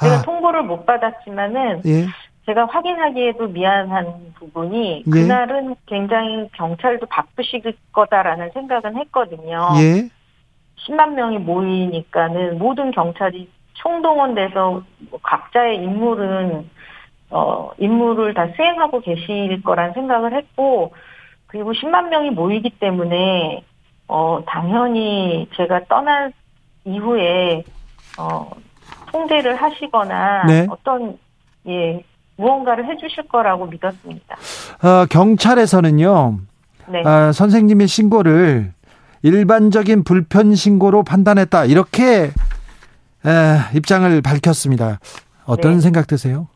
제가 0.00 0.14
아, 0.16 0.22
통보를 0.22 0.64
못 0.64 0.84
받았지만은 0.84 1.82
예. 1.86 2.06
제가 2.46 2.66
확인하기에도 2.66 3.48
미안한 3.48 4.34
부분이 4.38 5.04
예. 5.06 5.10
그날은 5.10 5.76
굉장히 5.86 6.48
경찰도 6.52 7.06
바쁘실 7.06 7.62
거다라는 7.92 8.50
생각은 8.52 8.96
했거든요. 8.96 9.68
예. 9.78 10.08
10만 10.86 11.14
명이 11.14 11.38
모이니까는 11.38 12.58
모든 12.58 12.90
경찰이 12.90 13.48
총동원돼서 13.74 14.82
뭐 15.10 15.20
각자의 15.22 15.82
임무는 15.82 16.68
어 17.30 17.70
임무를 17.78 18.34
다 18.34 18.48
수행하고 18.54 19.00
계실 19.00 19.62
거란 19.62 19.94
생각을 19.94 20.34
했고 20.34 20.92
그리고 21.46 21.72
10만 21.72 22.08
명이 22.08 22.30
모이기 22.30 22.70
때문에 22.78 23.64
어 24.06 24.40
당연히 24.46 25.48
제가 25.56 25.84
떠난 25.88 26.32
이후에 26.84 27.64
어 28.18 28.50
통제를 29.10 29.56
하시거나 29.56 30.44
네. 30.46 30.66
어떤 30.68 31.18
예 31.66 32.04
무언가를 32.36 32.86
해주실 32.86 33.28
거라고 33.28 33.66
믿었습니다. 33.66 34.36
어, 34.82 35.06
경찰에서는요. 35.06 36.38
네. 36.88 37.02
아, 37.04 37.32
선생님의 37.32 37.86
신고를 37.86 38.72
일반적인 39.22 40.04
불편 40.04 40.54
신고로 40.54 41.02
판단했다. 41.02 41.64
이렇게 41.66 42.24
에, 43.26 43.76
입장을 43.76 44.20
밝혔습니다. 44.20 44.98
어떤 45.46 45.74
네. 45.74 45.80
생각 45.80 46.06
드세요? 46.06 46.48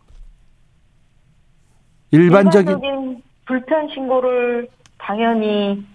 일반적인, 2.11 2.69
일반적인 2.69 3.23
불편 3.47 3.89
신고를 3.89 4.69
당연히 4.99 5.87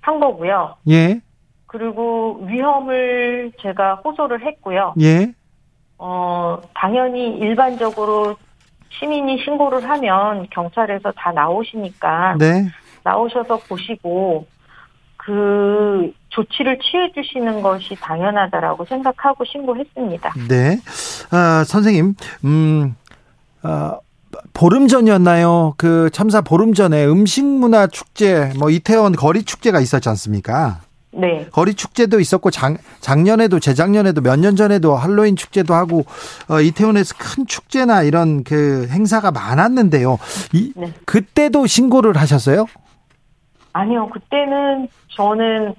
한 0.00 0.18
거고요. 0.20 0.76
예, 0.88 1.20
그리고 1.66 2.40
위험을 2.44 3.52
제가 3.60 3.96
호소를 3.96 4.44
했고요. 4.44 4.94
예, 5.00 5.32
어, 5.98 6.60
당연히 6.74 7.36
일반적으로 7.38 8.36
시민이 8.98 9.42
신고를 9.44 9.88
하면 9.88 10.46
경찰에서 10.50 11.12
다 11.12 11.32
나오시니까 11.32 12.36
네, 12.38 12.66
나오셔서 13.04 13.58
보시고 13.68 14.46
그 15.16 16.12
조치를 16.28 16.78
취해 16.78 17.10
주시는 17.12 17.62
것이 17.62 17.96
당연하다라고 17.96 18.84
생각하고 18.84 19.44
신고했습니다. 19.44 20.34
네. 20.48 20.78
아, 21.30 21.64
선생님, 21.66 22.14
음, 22.44 22.94
아, 23.62 23.98
보름 24.52 24.86
전이었나요? 24.86 25.74
그 25.76 26.10
참사 26.12 26.40
보름 26.40 26.74
전에 26.74 27.04
음식 27.06 27.44
문화 27.44 27.86
축제, 27.86 28.52
뭐 28.58 28.70
이태원 28.70 29.12
거리 29.12 29.42
축제가 29.42 29.80
있었지 29.80 30.08
않습니까? 30.10 30.80
네. 31.16 31.46
거리 31.50 31.74
축제도 31.74 32.20
있었고 32.20 32.50
작, 32.50 32.76
작년에도 33.00 33.58
재작년에도 33.60 34.20
몇 34.20 34.36
년 34.36 34.54
전에도 34.56 34.94
할로윈 34.96 35.36
축제도 35.36 35.74
하고 35.74 36.04
어, 36.50 36.60
이태원에서 36.60 37.14
큰 37.18 37.46
축제나 37.46 38.02
이런 38.02 38.44
그 38.44 38.86
행사가 38.90 39.30
많았는데요. 39.30 40.18
이, 40.52 40.72
네. 40.76 40.92
그때도 41.06 41.66
신고를 41.66 42.16
하셨어요? 42.16 42.66
아니요, 43.72 44.08
그때는 44.10 44.88
저는 45.16 45.74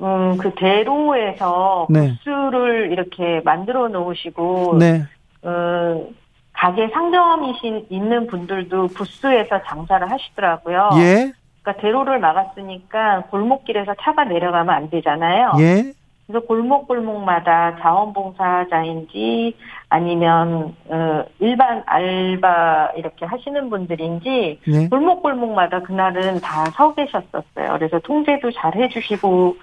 음, 0.00 0.36
그 0.36 0.52
대로에서 0.56 1.86
네. 1.90 2.16
부스를 2.24 2.90
이렇게 2.92 3.40
만들어 3.44 3.88
놓으시고 3.88 4.76
네. 4.78 5.04
어, 5.42 6.06
가게 6.52 6.88
상점이신 6.92 7.86
있는 7.90 8.26
분들도 8.26 8.88
부스에서 8.88 9.60
장사를 9.66 10.10
하시더라고요. 10.10 10.90
예. 10.96 11.32
그러니까 11.62 11.80
대로를 11.80 12.18
막았으니까 12.18 13.24
골목길에서 13.30 13.94
차가 14.00 14.24
내려가면 14.24 14.74
안 14.74 14.90
되잖아요. 14.90 15.52
예. 15.60 15.92
그래서 16.26 16.46
골목 16.46 16.86
골목마다 16.88 17.76
자원봉사자인지 17.80 19.56
아니면 19.88 20.74
어, 20.88 21.24
일반 21.40 21.82
알바 21.86 22.92
이렇게 22.96 23.26
하시는 23.26 23.68
분들인지 23.68 24.60
네. 24.66 24.88
골목 24.88 25.22
골목마다 25.22 25.80
그날은 25.80 26.40
다 26.40 26.64
서 26.70 26.94
계셨었어요. 26.94 27.72
그래서 27.78 27.98
통제도 28.00 28.50
잘 28.52 28.74
해주시고 28.76 29.56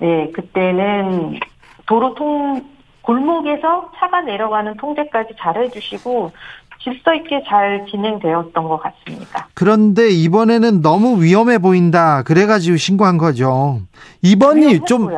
네 0.00 0.30
그때는 0.32 1.38
도로 1.86 2.14
통 2.14 2.62
골목에서 3.02 3.90
차가 3.96 4.20
내려가는 4.22 4.76
통제까지 4.76 5.34
잘 5.38 5.56
해주시고 5.56 6.32
질서 6.82 7.14
있게 7.14 7.42
잘 7.48 7.86
진행되었던 7.90 8.68
것 8.68 8.78
같습니다. 8.78 9.48
그런데 9.54 10.10
이번에는 10.10 10.82
너무 10.82 11.22
위험해 11.22 11.58
보인다. 11.58 12.22
그래가지고 12.22 12.76
신고한 12.76 13.18
거죠. 13.18 13.80
이번이 14.22 14.80
좀 14.86 15.16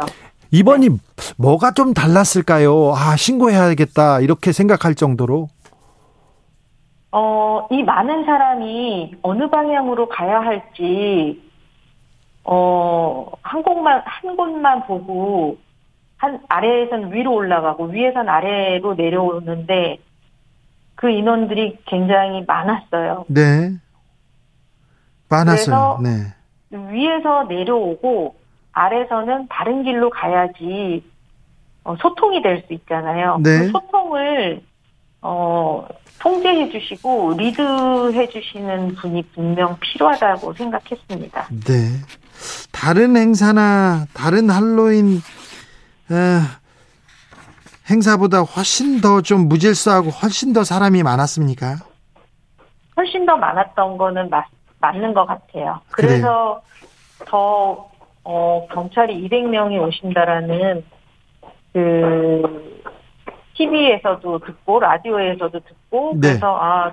이번이 0.51 0.89
네. 0.89 0.97
뭐가 1.37 1.73
좀 1.73 1.93
달랐을까요? 1.93 2.93
아 2.95 3.17
신고해야겠다 3.17 4.21
이렇게 4.21 4.53
생각할 4.53 4.95
정도로. 4.95 5.49
어, 7.13 7.67
이 7.71 7.83
많은 7.83 8.25
사람이 8.27 9.15
어느 9.23 9.49
방향으로 9.49 10.09
가야 10.09 10.41
할지, 10.41 11.43
어, 12.45 13.31
한 13.41 13.63
곳만, 13.63 14.03
한 14.05 14.37
곳만 14.37 14.87
보고, 14.87 15.57
한, 16.19 16.41
아래에선 16.49 17.15
위로 17.15 17.33
올라가고, 17.35 17.87
위에선 17.87 18.29
아래로 18.29 18.97
내려오는데, 18.97 19.99
그 20.97 21.09
인원들이 21.11 21.79
굉장히 21.87 22.45
많았어요. 22.47 23.27
네. 23.29 23.73
많았어요. 25.29 26.01
네. 26.03 26.35
위에서 26.71 27.45
내려오고 27.49 28.35
아래서는 28.73 29.47
다른 29.49 29.83
길로 29.85 30.11
가야지 30.11 31.05
어, 31.85 31.95
소통이 32.01 32.43
될 32.43 32.63
수 32.67 32.73
있잖아요. 32.75 33.39
네. 33.43 33.59
그 33.61 33.69
소통을 33.71 34.63
어, 35.23 35.87
통제해 36.19 36.71
주시고 36.71 37.35
리드해 37.37 38.29
주시는 38.29 38.95
분이 38.97 39.23
분명 39.35 39.77
필요하다고 39.79 40.55
생각했습니다. 40.55 41.49
네. 41.67 41.89
다른 42.73 43.17
행사나 43.17 44.07
다른 44.13 44.51
할로윈 44.51 45.17
어, 46.11 46.15
행사보다 47.91 48.41
훨씬 48.43 49.01
더 49.01 49.21
좀 49.23 49.49
무질서하고 49.49 50.11
훨씬 50.11 50.53
더 50.53 50.65
사람이 50.65 51.03
많았습니까? 51.03 51.77
훨씬 52.97 53.27
더 53.27 53.37
많았던 53.37 53.97
거는 53.99 54.31
맞, 54.31 54.47
맞는 54.81 55.15
것 55.15 55.27
같아요. 55.27 55.81
그래서 55.91 56.61
그래요. 57.19 57.27
더 57.29 57.89
어, 58.25 58.67
경찰이 58.73 59.29
200명이 59.29 59.81
오신다라는 59.87 60.85
그 61.73 62.83
TV에서도 63.55 64.39
듣고 64.41 64.81
라디오에서도 64.81 65.61
듣고 65.61 66.13
네. 66.17 66.29
그래서 66.29 66.59
아 66.61 66.93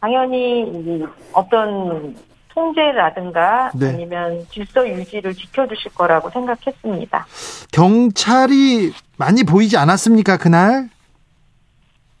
당연히 0.00 1.04
어떤 1.32 2.14
통제라든가 2.54 3.70
네. 3.74 3.88
아니면 3.88 4.44
질서 4.50 4.86
유지를 4.86 5.32
지켜주실 5.34 5.94
거라고 5.94 6.28
생각했습니다. 6.30 7.26
경찰이 7.72 8.92
많이 9.22 9.44
보이지 9.44 9.76
않았습니까 9.76 10.36
그날? 10.36 10.88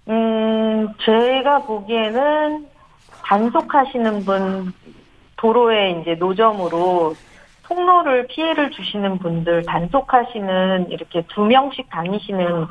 음 0.08 0.88
제가 1.04 1.62
보기에는 1.62 2.66
단속하시는 3.24 4.24
분 4.24 4.72
도로에 5.36 6.00
이제 6.00 6.14
노점으로 6.14 7.16
통로를 7.64 8.28
피해를 8.28 8.70
주시는 8.70 9.18
분들 9.18 9.64
단속하시는 9.64 10.90
이렇게 10.90 11.24
두 11.34 11.42
명씩 11.42 11.90
다니시는 11.90 12.66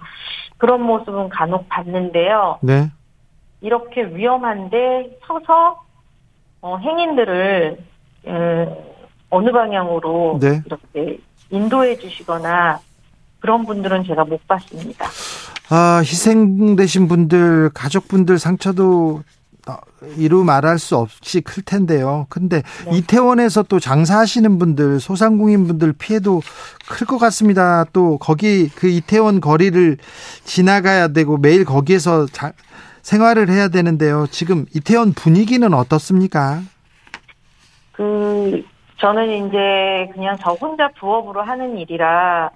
그런 0.57 0.81
모습은 0.83 1.27
간혹 1.27 1.67
봤는데요. 1.67 2.59
네. 2.61 2.89
이렇게 3.59 4.03
위험한데 4.03 5.17
서서 5.27 5.83
어, 6.61 6.77
행인들을 6.77 7.77
음, 8.27 8.75
어느 9.29 9.51
방향으로 9.51 10.39
네. 10.41 10.61
이렇게 10.65 11.19
인도해 11.49 11.97
주시거나 11.97 12.79
그런 13.41 13.65
분들은 13.65 14.05
제가 14.05 14.23
못 14.23 14.47
봤습니다. 14.47 15.07
아, 15.69 15.99
희생되신 16.03 17.07
분들, 17.07 17.71
가족분들 17.73 18.39
상처도 18.39 19.23
어, 19.67 19.75
이루 20.17 20.43
말할 20.43 20.79
수 20.79 20.97
없이 20.97 21.41
클 21.41 21.61
텐데요. 21.63 22.25
근데 22.29 22.63
네. 22.85 22.97
이태원에서 22.97 23.63
또 23.63 23.79
장사하시는 23.79 24.57
분들, 24.57 24.99
소상공인 24.99 25.67
분들 25.67 25.93
피해도 25.93 26.41
클 26.89 27.05
것 27.05 27.17
같습니다. 27.19 27.85
또 27.93 28.17
거기 28.17 28.69
그 28.69 28.87
이태원 28.87 29.39
거리를 29.39 29.97
지나가야 30.45 31.09
되고 31.09 31.37
매일 31.37 31.63
거기에서 31.65 32.25
자, 32.27 32.53
생활을 33.03 33.49
해야 33.49 33.67
되는데요. 33.67 34.25
지금 34.31 34.65
이태원 34.75 35.13
분위기는 35.13 35.71
어떻습니까? 35.73 36.61
그 37.91 38.63
저는 38.99 39.47
이제 39.47 40.11
그냥 40.13 40.37
저 40.41 40.51
혼자 40.53 40.89
부업으로 40.99 41.41
하는 41.43 41.77
일이라 41.77 42.49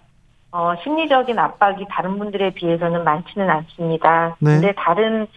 어, 0.55 0.73
심리적인 0.81 1.37
압박이 1.37 1.85
다른 1.89 2.17
분들에 2.17 2.51
비해서는 2.51 3.03
많지는 3.03 3.49
않습니다. 3.49 4.37
네. 4.39 4.53
근데 4.53 4.71
다른 4.71 5.27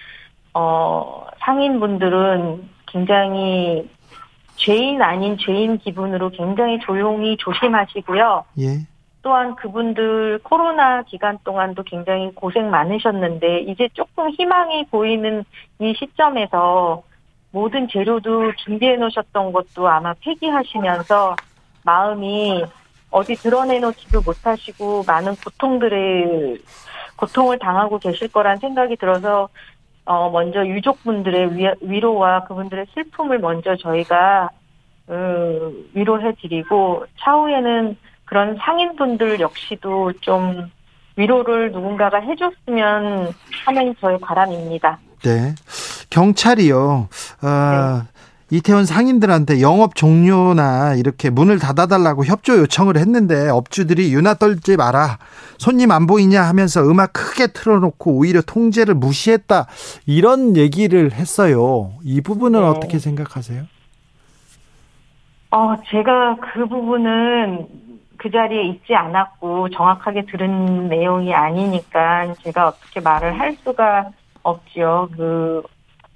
어, 0.54 1.26
상인분들은 1.40 2.68
굉장히 2.86 3.90
죄인 4.54 5.02
아닌 5.02 5.36
죄인 5.36 5.78
기분으로 5.78 6.30
굉장히 6.30 6.78
조용히 6.78 7.36
조심하시고요. 7.36 8.44
예. 8.60 8.86
또한 9.22 9.56
그분들 9.56 10.38
코로나 10.44 11.02
기간 11.02 11.36
동안도 11.42 11.82
굉장히 11.82 12.32
고생 12.32 12.70
많으셨는데 12.70 13.62
이제 13.62 13.88
조금 13.94 14.30
희망이 14.30 14.86
보이는 14.86 15.44
이 15.80 15.94
시점에서 15.98 17.02
모든 17.50 17.88
재료도 17.88 18.54
준비해 18.54 18.94
놓으셨던 18.94 19.50
것도 19.50 19.88
아마 19.88 20.14
폐기하시면서 20.20 21.34
마음이 21.82 22.64
어디 23.10 23.34
드러내놓지도 23.34 24.22
못하시고 24.22 25.04
많은 25.06 25.34
고통들을 25.36 26.58
고통을 27.16 27.58
당하고 27.58 27.98
계실 27.98 28.28
거란 28.28 28.58
생각이 28.58 28.96
들어서 28.96 29.48
어 30.04 30.30
먼저 30.30 30.66
유족분들의 30.66 31.56
위, 31.56 31.68
위로와 31.80 32.44
그분들의 32.44 32.86
슬픔을 32.94 33.38
먼저 33.38 33.76
저희가 33.76 34.50
어, 35.08 35.72
위로해드리고 35.94 37.06
차후에는 37.20 37.96
그런 38.24 38.56
상인분들 38.56 39.40
역시도 39.40 40.12
좀 40.20 40.70
위로를 41.16 41.72
누군가가 41.72 42.20
해줬으면 42.20 43.32
하는 43.64 43.94
저의 44.00 44.18
바람입니다. 44.20 44.98
네. 45.24 45.54
경찰이요. 46.10 47.08
어, 47.42 47.46
네. 47.46 48.17
이태원 48.50 48.86
상인들한테 48.86 49.60
영업 49.60 49.94
종료나 49.94 50.94
이렇게 50.94 51.28
문을 51.28 51.58
닫아달라고 51.58 52.24
협조 52.24 52.58
요청을 52.58 52.96
했는데 52.96 53.48
업주들이 53.48 54.12
유나 54.14 54.34
떨지 54.34 54.76
마라. 54.76 55.18
손님 55.58 55.90
안 55.90 56.06
보이냐 56.06 56.42
하면서 56.42 56.82
음악 56.82 57.12
크게 57.12 57.48
틀어놓고 57.48 58.12
오히려 58.12 58.40
통제를 58.40 58.94
무시했다. 58.94 59.66
이런 60.06 60.56
얘기를 60.56 61.12
했어요. 61.12 61.92
이 62.02 62.22
부분은 62.22 62.60
네. 62.60 62.66
어떻게 62.66 62.98
생각하세요? 62.98 63.64
어, 65.50 65.74
제가 65.90 66.36
그 66.36 66.66
부분은 66.66 67.66
그 68.16 68.30
자리에 68.30 68.68
있지 68.68 68.94
않았고 68.94 69.70
정확하게 69.70 70.26
들은 70.26 70.88
내용이 70.88 71.32
아니니까 71.34 72.34
제가 72.42 72.68
어떻게 72.68 73.00
말을 73.00 73.38
할 73.38 73.56
수가 73.62 74.10
없지요. 74.42 75.08
그 75.16 75.62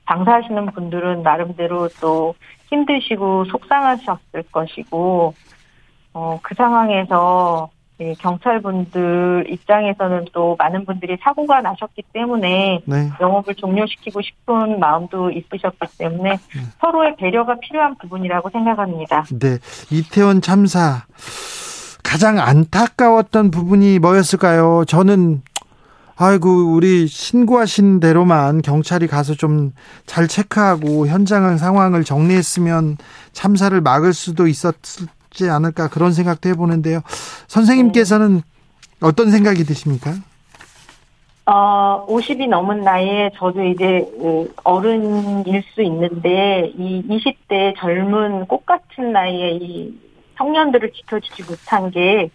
장사하시는 0.08 0.66
분들은 0.66 1.22
나름대로 1.22 1.88
또 2.00 2.34
힘드시고 2.68 3.46
속상하셨을 3.46 4.44
것이고 4.50 5.34
어, 6.14 6.40
그 6.42 6.54
상황에서 6.54 7.70
경찰분들 8.18 9.46
입장에서는 9.48 10.26
또 10.32 10.56
많은 10.58 10.84
분들이 10.84 11.16
사고가 11.22 11.60
나셨기 11.60 12.02
때문에 12.12 12.80
네. 12.84 13.10
영업을 13.20 13.54
종료시키고 13.54 14.20
싶은 14.22 14.80
마음도 14.80 15.30
있으셨기 15.30 15.98
때문에 15.98 16.30
네. 16.30 16.60
서로의 16.80 17.14
배려가 17.16 17.56
필요한 17.60 17.96
부분이라고 17.98 18.50
생각합니다. 18.50 19.24
네, 19.38 19.58
이태원 19.90 20.40
참사 20.40 21.04
가장 22.02 22.38
안타까웠던 22.38 23.50
부분이 23.50 24.00
뭐였을까요? 24.00 24.84
저는 24.86 25.42
아이고 26.16 26.72
우리 26.74 27.06
신고하신 27.06 28.00
대로만 28.00 28.62
경찰이 28.62 29.06
가서 29.06 29.34
좀 29.34 29.72
잘 30.06 30.28
체크하고 30.28 31.06
현장 31.06 31.56
상황을 31.56 32.04
정리했으면 32.04 32.98
참사를 33.32 33.80
막을 33.80 34.12
수도 34.12 34.46
있었지 34.46 35.48
않을까 35.50 35.88
그런 35.88 36.12
생각도 36.12 36.48
해보는데요. 36.50 37.00
선생님께서는 37.48 38.42
어떤 39.00 39.30
생각이 39.30 39.64
드십니까? 39.64 40.12
어, 41.46 42.06
50이 42.06 42.48
넘은 42.48 42.82
나이에 42.82 43.30
저도 43.36 43.64
이제 43.64 44.06
그 44.20 44.52
어른일 44.64 45.62
수 45.74 45.82
있는데 45.82 46.72
이 46.76 47.02
20대 47.08 47.74
젊은 47.78 48.46
꽃 48.46 48.64
같은 48.66 49.12
나이에 49.12 49.52
이 49.60 49.98
청년들을 50.36 50.92
지켜주지 50.92 51.42
못한 51.44 51.90
게 51.90 52.30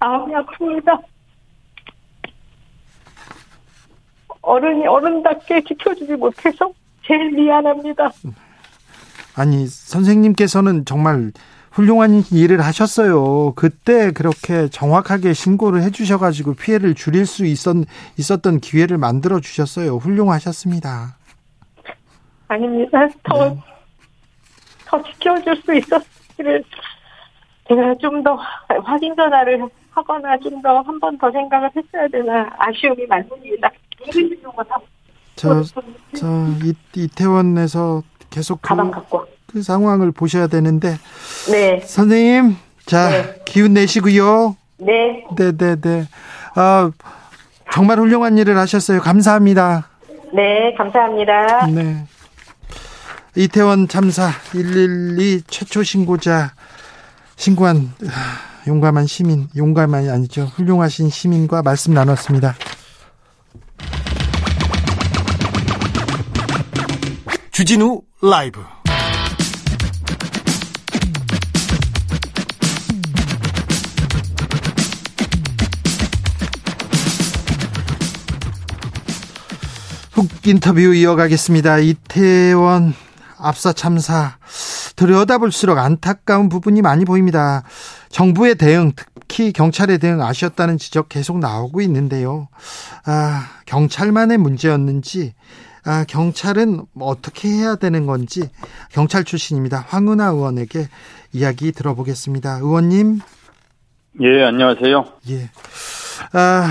마음이 0.00 0.32
아픕니다. 0.34 1.02
어른이 4.42 4.86
어른답게 4.86 5.62
지켜주지 5.64 6.12
못해서 6.14 6.70
제일 7.06 7.30
미안합니다. 7.32 8.10
아니 9.36 9.66
선생님께서는 9.66 10.84
정말 10.84 11.32
훌륭한 11.70 12.22
일을 12.32 12.60
하셨어요. 12.64 13.52
그때 13.54 14.10
그렇게 14.12 14.68
정확하게 14.68 15.32
신고를 15.32 15.82
해주셔가지고 15.82 16.54
피해를 16.54 16.94
줄일 16.94 17.26
수 17.26 17.44
있었, 17.44 17.76
있었던 18.18 18.60
기회를 18.60 18.98
만들어 18.98 19.38
주셨어요. 19.40 19.96
훌륭하셨습니다. 19.96 21.16
아닙니다. 22.48 23.06
더, 23.24 23.48
네. 23.50 23.60
더 24.86 25.02
지켜줄 25.02 25.56
수 25.62 25.74
있었기를 25.74 26.64
제가 27.68 27.94
좀 28.00 28.22
더 28.24 28.34
확인 28.82 29.14
전화를 29.14 29.68
하거나 29.98 30.38
좀 30.38 30.62
더 30.62 30.82
한 30.82 30.98
번 31.00 31.18
더 31.18 31.30
생각을 31.30 31.70
했어야 31.74 32.06
되나 32.08 32.48
아쉬움이 32.58 33.06
많습니다. 33.06 33.70
저, 35.36 35.62
저 36.16 36.26
이, 36.64 36.74
이태원에서 36.94 38.02
계속 38.30 38.60
그, 38.62 38.68
그 39.52 39.62
상황을 39.62 40.12
보셔야 40.12 40.46
되는데. 40.46 40.96
네. 41.50 41.80
선생님, 41.80 42.56
자, 42.86 43.10
네. 43.10 43.42
기운 43.44 43.74
내시고요. 43.74 44.56
네. 44.78 45.24
네, 45.36 45.52
네, 45.56 45.76
네. 45.80 46.04
아, 46.54 46.90
정말 47.72 47.98
훌륭한 47.98 48.36
일을 48.38 48.56
하셨어요. 48.58 49.00
감사합니다. 49.00 49.88
네, 50.32 50.74
감사합니다. 50.76 51.66
네. 51.68 52.04
이태원 53.36 53.86
참사 53.88 54.30
112 54.52 55.42
최초 55.46 55.82
신고자 55.84 56.50
신고한 57.36 57.92
용감한 58.68 59.06
시민, 59.06 59.48
용감한이 59.56 60.10
아니죠. 60.10 60.42
훌륭하신 60.44 61.08
시민과 61.08 61.62
말씀 61.62 61.94
나눴습니다. 61.94 62.54
주진우 67.50 68.02
라이브 68.20 68.62
훅 80.12 80.46
인터뷰 80.46 80.80
이어가겠습니다. 80.94 81.78
이태원 81.78 82.92
압사 83.38 83.72
참사 83.72 84.36
들여다볼수록 84.94 85.78
안타까운 85.78 86.50
부분이 86.50 86.82
많이 86.82 87.06
보입니다. 87.06 87.62
정부의 88.10 88.54
대응, 88.54 88.92
특히 88.96 89.52
경찰의 89.52 89.98
대응 89.98 90.22
아쉬웠다는 90.22 90.78
지적 90.78 91.08
계속 91.08 91.38
나오고 91.38 91.80
있는데요. 91.82 92.48
아, 93.04 93.46
경찰만의 93.66 94.38
문제였는지, 94.38 95.34
아, 95.84 96.04
경찰은 96.08 96.86
어떻게 96.98 97.48
해야 97.48 97.76
되는 97.76 98.06
건지 98.06 98.50
경찰 98.90 99.24
출신입니다. 99.24 99.84
황은하 99.88 100.26
의원에게 100.28 100.88
이야기 101.32 101.72
들어보겠습니다. 101.72 102.58
의원님. 102.62 103.20
예, 104.20 104.44
안녕하세요. 104.44 105.04
예. 105.30 105.50
아, 106.32 106.70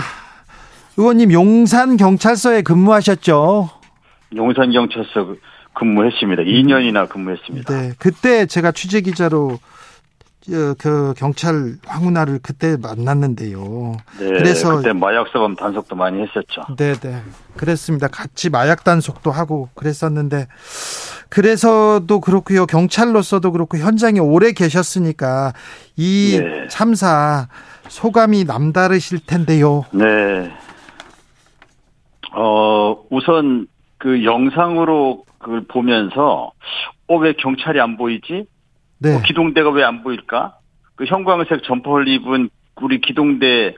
의원님 0.97 1.32
용산 1.32 1.97
경찰서에 1.97 2.63
근무하셨죠? 2.63 3.69
용산 4.36 4.71
경찰서 4.71 5.36
근무했습니다. 5.73 6.41
2년이나 6.43 7.08
근무했습니다. 7.08 7.73
네, 7.73 7.91
그때 8.00 8.45
제가 8.47 8.71
취재 8.71 9.02
기자로 9.02 9.60
그 10.50 11.14
경찰 11.18 11.76
황운하를 11.86 12.40
그때 12.42 12.78
만났는데요. 12.82 13.98
네, 14.20 14.26
그래서 14.26 14.78
그때 14.78 14.94
마약 14.94 15.28
사범 15.30 15.56
단속도 15.56 15.96
많이 15.96 16.22
했었죠. 16.22 16.62
네, 16.78 16.94
네, 16.94 17.22
그랬습니다. 17.58 18.08
같이 18.08 18.50
마약 18.50 18.84
단속도 18.84 19.32
하고 19.32 19.70
그랬었는데 19.76 20.48
그래서도 21.30 22.22
그렇고요. 22.22 22.66
경찰로서도 22.66 23.52
그렇고 23.52 23.78
현장에 23.78 24.20
오래 24.20 24.54
계셨으니까 24.54 25.54
이 25.98 26.40
네. 26.42 26.68
참사 26.70 27.48
소감이 27.90 28.46
남다르실 28.46 29.20
텐데요. 29.26 29.84
네. 29.92 30.52
어, 32.34 33.04
우선 33.10 33.68
그 33.98 34.24
영상으로 34.24 35.24
그걸 35.40 35.66
보면서 35.68 36.52
어왜 37.08 37.34
경찰이 37.34 37.80
안 37.80 37.98
보이지? 37.98 38.46
네. 39.00 39.16
어, 39.16 39.22
기동대가 39.26 39.70
왜 39.70 39.84
안 39.84 40.04
보일까? 40.04 40.58
그 40.96 41.06
형광색 41.06 41.64
점퍼를 41.64 42.08
입은 42.08 42.50
우리 42.82 43.00
기동대 43.02 43.76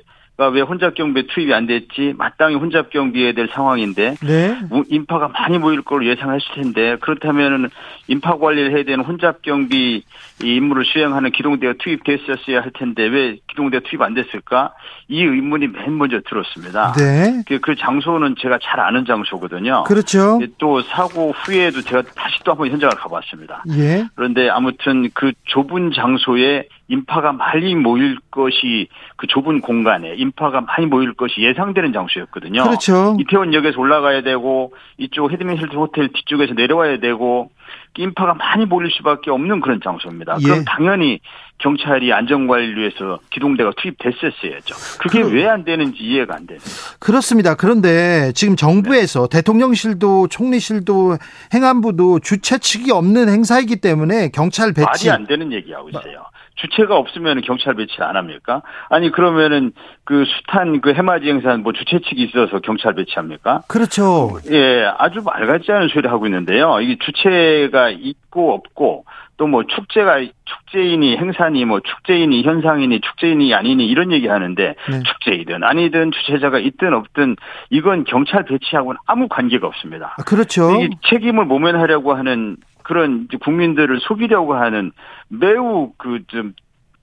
왜 0.47 0.62
혼잡 0.62 0.95
경비에 0.95 1.23
투입이 1.28 1.54
안 1.54 1.67
됐지? 1.67 2.13
마땅히 2.17 2.56
혼잡 2.56 2.89
경비해야 2.89 3.34
될 3.34 3.49
상황인데 3.54 4.15
네. 4.21 4.58
인파가 4.89 5.28
많이 5.28 5.58
모일 5.58 5.82
걸로 5.82 6.06
예상했을 6.06 6.56
텐데 6.56 6.95
그렇다면 7.02 7.69
인파 8.08 8.38
관리를 8.38 8.71
해야 8.71 8.84
되는 8.84 9.04
혼잡 9.04 9.41
경비 9.41 10.04
임무를 10.41 10.86
수행하는 10.86 11.32
기동대가 11.32 11.73
투입됐었어야 11.80 12.62
할 12.62 12.71
텐데 12.73 13.04
왜 13.04 13.38
기동대가 13.47 13.88
투입 13.88 14.02
안 14.02 14.13
됐을까? 14.13 14.73
이 15.08 15.21
의문이 15.23 15.67
맨 15.67 15.97
먼저 15.97 16.21
들었습니다. 16.28 16.93
네. 16.93 17.43
그, 17.47 17.60
그 17.60 17.75
장소는 17.75 18.36
제가 18.39 18.60
잘 18.62 18.80
아는 18.80 19.06
장소거든요. 19.06 19.84
그렇죠. 19.84 20.39
또 20.58 20.82
사고 20.84 21.32
후에도 21.32 21.82
제가 21.82 22.04
다시 22.15 22.39
또 22.43 22.52
한번 22.52 22.69
현장을 22.69 22.95
가봤습니다. 22.95 23.63
예. 23.78 24.06
그런데 24.15 24.49
아무튼 24.49 25.10
그 25.13 25.34
좁은 25.45 25.91
장소에 25.93 26.67
인파가 26.89 27.32
많이 27.32 27.75
모일 27.75 28.17
것이 28.32 28.88
그 29.15 29.28
좁은 29.28 29.62
공간에 29.62 30.15
인파가 30.15 30.62
많이 30.62 30.88
모일 30.88 31.13
것이 31.13 31.41
예상되는 31.41 31.93
장소였거든요. 31.93 32.63
그렇죠. 32.63 33.15
이태원역에서 33.19 33.80
올라가야 33.80 34.23
되고 34.23 34.73
이쪽 34.97 35.32
헤드맨 35.32 35.58
힐튼 35.58 35.78
호텔 35.78 36.10
뒤쪽에서 36.10 36.56
내려와야 36.56 36.99
되고 36.99 37.52
인파가 37.97 38.34
많이 38.34 38.65
몰릴 38.65 38.91
수밖에 38.91 39.30
없는 39.30 39.62
그런 39.62 39.80
장소입니다. 39.84 40.38
예. 40.41 40.43
그럼 40.43 40.65
당연히 40.65 41.19
경찰이 41.60 42.13
안전관리를 42.13 42.78
위해서 42.78 43.19
기동대가 43.30 43.71
투입됐었어야죠. 43.75 44.75
그게 44.99 45.21
그, 45.21 45.32
왜안 45.32 45.65
되는지 45.65 46.02
이해가 46.02 46.36
안 46.36 46.47
됩니다. 46.47 46.69
그렇습니다. 46.99 47.56
그런데 47.56 48.32
지금 48.34 48.56
정부에서 48.56 49.28
네. 49.28 49.38
대통령실도 49.38 50.28
총리실도 50.30 51.17
행안부도 51.54 52.19
주최 52.19 52.58
측이 52.58 52.91
없는 52.91 53.28
행사이기 53.28 53.82
때문에 53.82 54.30
경찰 54.30 54.73
배치 54.73 55.08
말이 55.08 55.10
안 55.10 55.28
되는 55.28 55.52
얘기하고 55.52 55.89
있어요. 55.89 56.23
주체가 56.61 56.97
없으면 56.97 57.41
경찰 57.41 57.75
배치 57.75 58.01
안 58.01 58.15
합니까? 58.15 58.61
아니 58.89 59.11
그러면은 59.11 59.71
그 60.03 60.25
숱한 60.25 60.81
그 60.81 60.93
해맞이 60.93 61.27
행사는 61.27 61.63
뭐 61.63 61.73
주체 61.73 61.99
측이 61.99 62.23
있어서 62.23 62.59
경찰 62.59 62.93
배치합니까? 62.95 63.63
그렇죠. 63.67 64.39
예, 64.51 64.85
아주 64.97 65.21
말 65.23 65.47
같지 65.47 65.71
않은 65.71 65.89
소리 65.89 66.07
하고 66.07 66.25
있는데요. 66.27 66.79
이게 66.81 66.97
주체가 66.99 67.89
있고 67.89 68.53
없고 68.53 69.05
또 69.37 69.47
뭐 69.49 69.63
축제가 69.63 70.19
축제인이 70.45 71.17
행사니 71.17 71.65
뭐 71.65 71.79
축제인이 71.79 72.43
현상이니 72.43 73.01
축제인이 73.01 73.53
아니니 73.53 73.87
이런 73.87 74.11
얘기 74.11 74.27
하는데 74.27 74.75
네. 74.89 75.03
축제이든 75.03 75.63
아니든 75.63 76.11
주최자가 76.11 76.59
있든 76.59 76.93
없든 76.93 77.35
이건 77.69 78.03
경찰 78.03 78.43
배치하고는 78.43 78.99
아무 79.07 79.27
관계가 79.27 79.65
없습니다. 79.65 80.15
아, 80.17 80.23
그렇죠. 80.23 80.81
이 80.81 80.89
책임을 81.09 81.45
모면하려고 81.45 82.13
하는 82.13 82.57
그런 82.89 83.28
국민들을 83.39 83.99
속이려고 84.02 84.56
하는 84.56 84.91
매우 85.30 85.91
그 85.97 86.19
좀 86.28 86.54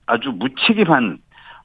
아주 0.06 0.32
무책임한 0.34 1.18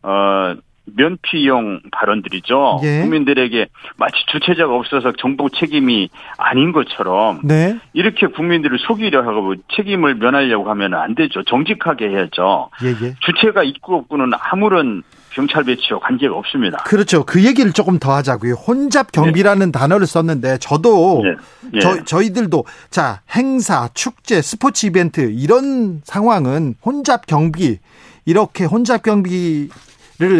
어 0.04 0.56
면피용 0.86 1.82
발언들이죠. 1.92 2.80
예. 2.84 3.02
국민들에게 3.02 3.68
마치 3.98 4.16
주체자가 4.32 4.74
없어서 4.74 5.14
정부 5.14 5.50
책임이 5.50 6.10
아닌 6.38 6.72
것처럼 6.72 7.40
네. 7.44 7.78
이렇게 7.94 8.28
국민들을 8.28 8.78
속이려 8.80 9.22
하고 9.22 9.56
책임을 9.76 10.16
면하려고 10.16 10.70
하면 10.72 10.96
안 10.96 11.14
되죠. 11.16 11.44
정직하게 11.44 12.10
해야죠. 12.10 12.70
예예. 12.84 13.16
주체가 13.20 13.64
있고 13.64 13.98
없고는 13.98 14.32
아무런 14.40 15.04
경찰 15.34 15.63
배치와 15.63 16.00
관계가 16.00 16.36
없습니다. 16.36 16.77
그렇죠. 16.84 17.23
그 17.25 17.44
얘기를 17.46 17.71
조금 17.71 18.00
더 18.00 18.13
하자고요. 18.13 18.54
혼잡 18.54 19.12
경비라는 19.12 19.71
네. 19.71 19.79
단어를 19.79 20.06
썼는데 20.06 20.58
저도 20.60 21.23
네. 21.23 21.36
네. 21.73 21.79
저, 21.79 22.04
저희들도 22.04 22.65
자 22.90 23.21
행사, 23.36 23.90
축제, 23.94 24.42
스포츠 24.42 24.86
이벤트 24.86 25.21
이런 25.21 26.02
상황은 26.04 26.75
혼잡 26.84 27.25
경비 27.27 27.79
이렇게 28.25 28.65
혼잡 28.65 29.04
경비를 29.04 29.69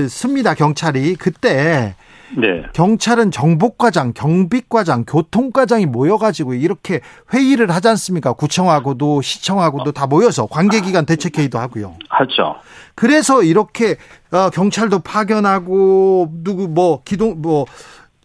씁니다. 0.10 0.54
경찰이 0.54 1.16
그때 1.16 1.96
네. 2.38 2.64
경찰은 2.74 3.32
정복과장, 3.32 4.14
경비과장, 4.14 5.06
교통과장이 5.06 5.86
모여가지고 5.86 6.54
이렇게 6.54 7.02
회의를 7.34 7.72
하지 7.72 7.88
않습니까? 7.90 8.34
구청하고도 8.34 9.22
시청하고도 9.22 9.92
다 9.92 10.08
모여서 10.08 10.46
관계기관 10.46 11.06
대책회의도 11.06 11.60
하고요. 11.60 11.96
하죠. 12.22 12.56
그래서 12.96 13.44
이렇게 13.44 13.98
어, 14.32 14.50
경찰도 14.50 15.00
파견하고 15.00 16.30
누구 16.44 16.68
뭐 16.68 17.02
기동 17.04 17.42
뭐 17.42 17.66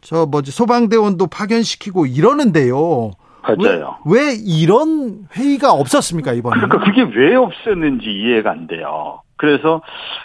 저 0.07 0.25
뭐지 0.25 0.53
소방대원도 0.53 1.27
파견시키고 1.27 2.07
이러는데요. 2.07 3.11
맞아요. 3.43 3.99
왜, 4.07 4.21
왜 4.21 4.35
이런 4.39 5.27
회의가 5.37 5.73
없었습니까 5.73 6.33
이번에? 6.33 6.61
그러니까 6.61 6.79
그게 6.85 7.03
왜 7.19 7.35
없었는지 7.35 8.09
이해가 8.09 8.53
안 8.53 8.69
돼요. 8.69 9.23
그래서 9.37 9.83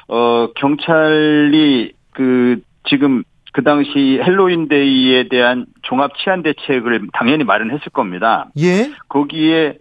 어 0.07 0.49
경찰이 0.55 1.93
그 2.13 2.61
지금 2.87 3.23
그 3.53 3.63
당시 3.63 4.19
헬로윈데이에 4.23 5.29
대한 5.29 5.65
종합 5.81 6.11
치안 6.17 6.43
대책을 6.43 7.07
당연히 7.13 7.43
마련했을 7.43 7.91
겁니다. 7.91 8.49
예. 8.59 8.91
거기에 9.09 9.79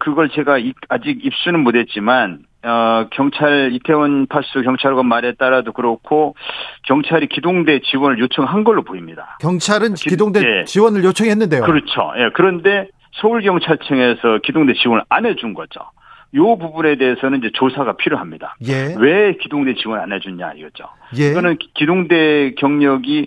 그걸 0.00 0.28
제가 0.28 0.58
아직 0.90 1.24
입수는 1.24 1.60
못했지만 1.60 2.40
어, 2.62 3.06
경찰 3.12 3.72
이태원 3.72 4.26
파출소 4.26 4.62
경찰관 4.62 5.06
말에 5.06 5.32
따라도 5.32 5.72
그렇고 5.72 6.34
경찰이 6.84 7.26
기동대 7.28 7.80
지원을 7.80 8.18
요청한 8.18 8.64
걸로 8.64 8.82
보입니다. 8.82 9.38
경찰은 9.40 9.94
기동대 9.94 10.40
예. 10.40 10.64
지원을 10.64 11.02
요청했는데요. 11.04 11.62
그렇죠. 11.62 12.12
예. 12.18 12.30
그런데 12.34 12.88
서울 13.12 13.42
경찰청에서 13.42 14.38
기동대 14.44 14.74
지원을 14.74 15.04
안 15.08 15.24
해준 15.26 15.54
거죠. 15.54 15.80
요 16.34 16.56
부분에 16.58 16.96
대해서는 16.96 17.38
이제 17.38 17.50
조사가 17.54 17.96
필요합니다. 17.96 18.56
예. 18.68 18.94
왜 18.98 19.34
기동대 19.40 19.74
지원 19.74 19.98
안 20.00 20.12
해줬냐 20.12 20.52
이거죠. 20.56 20.84
예. 21.18 21.30
이거는 21.30 21.56
기동대 21.74 22.52
경력이 22.58 23.26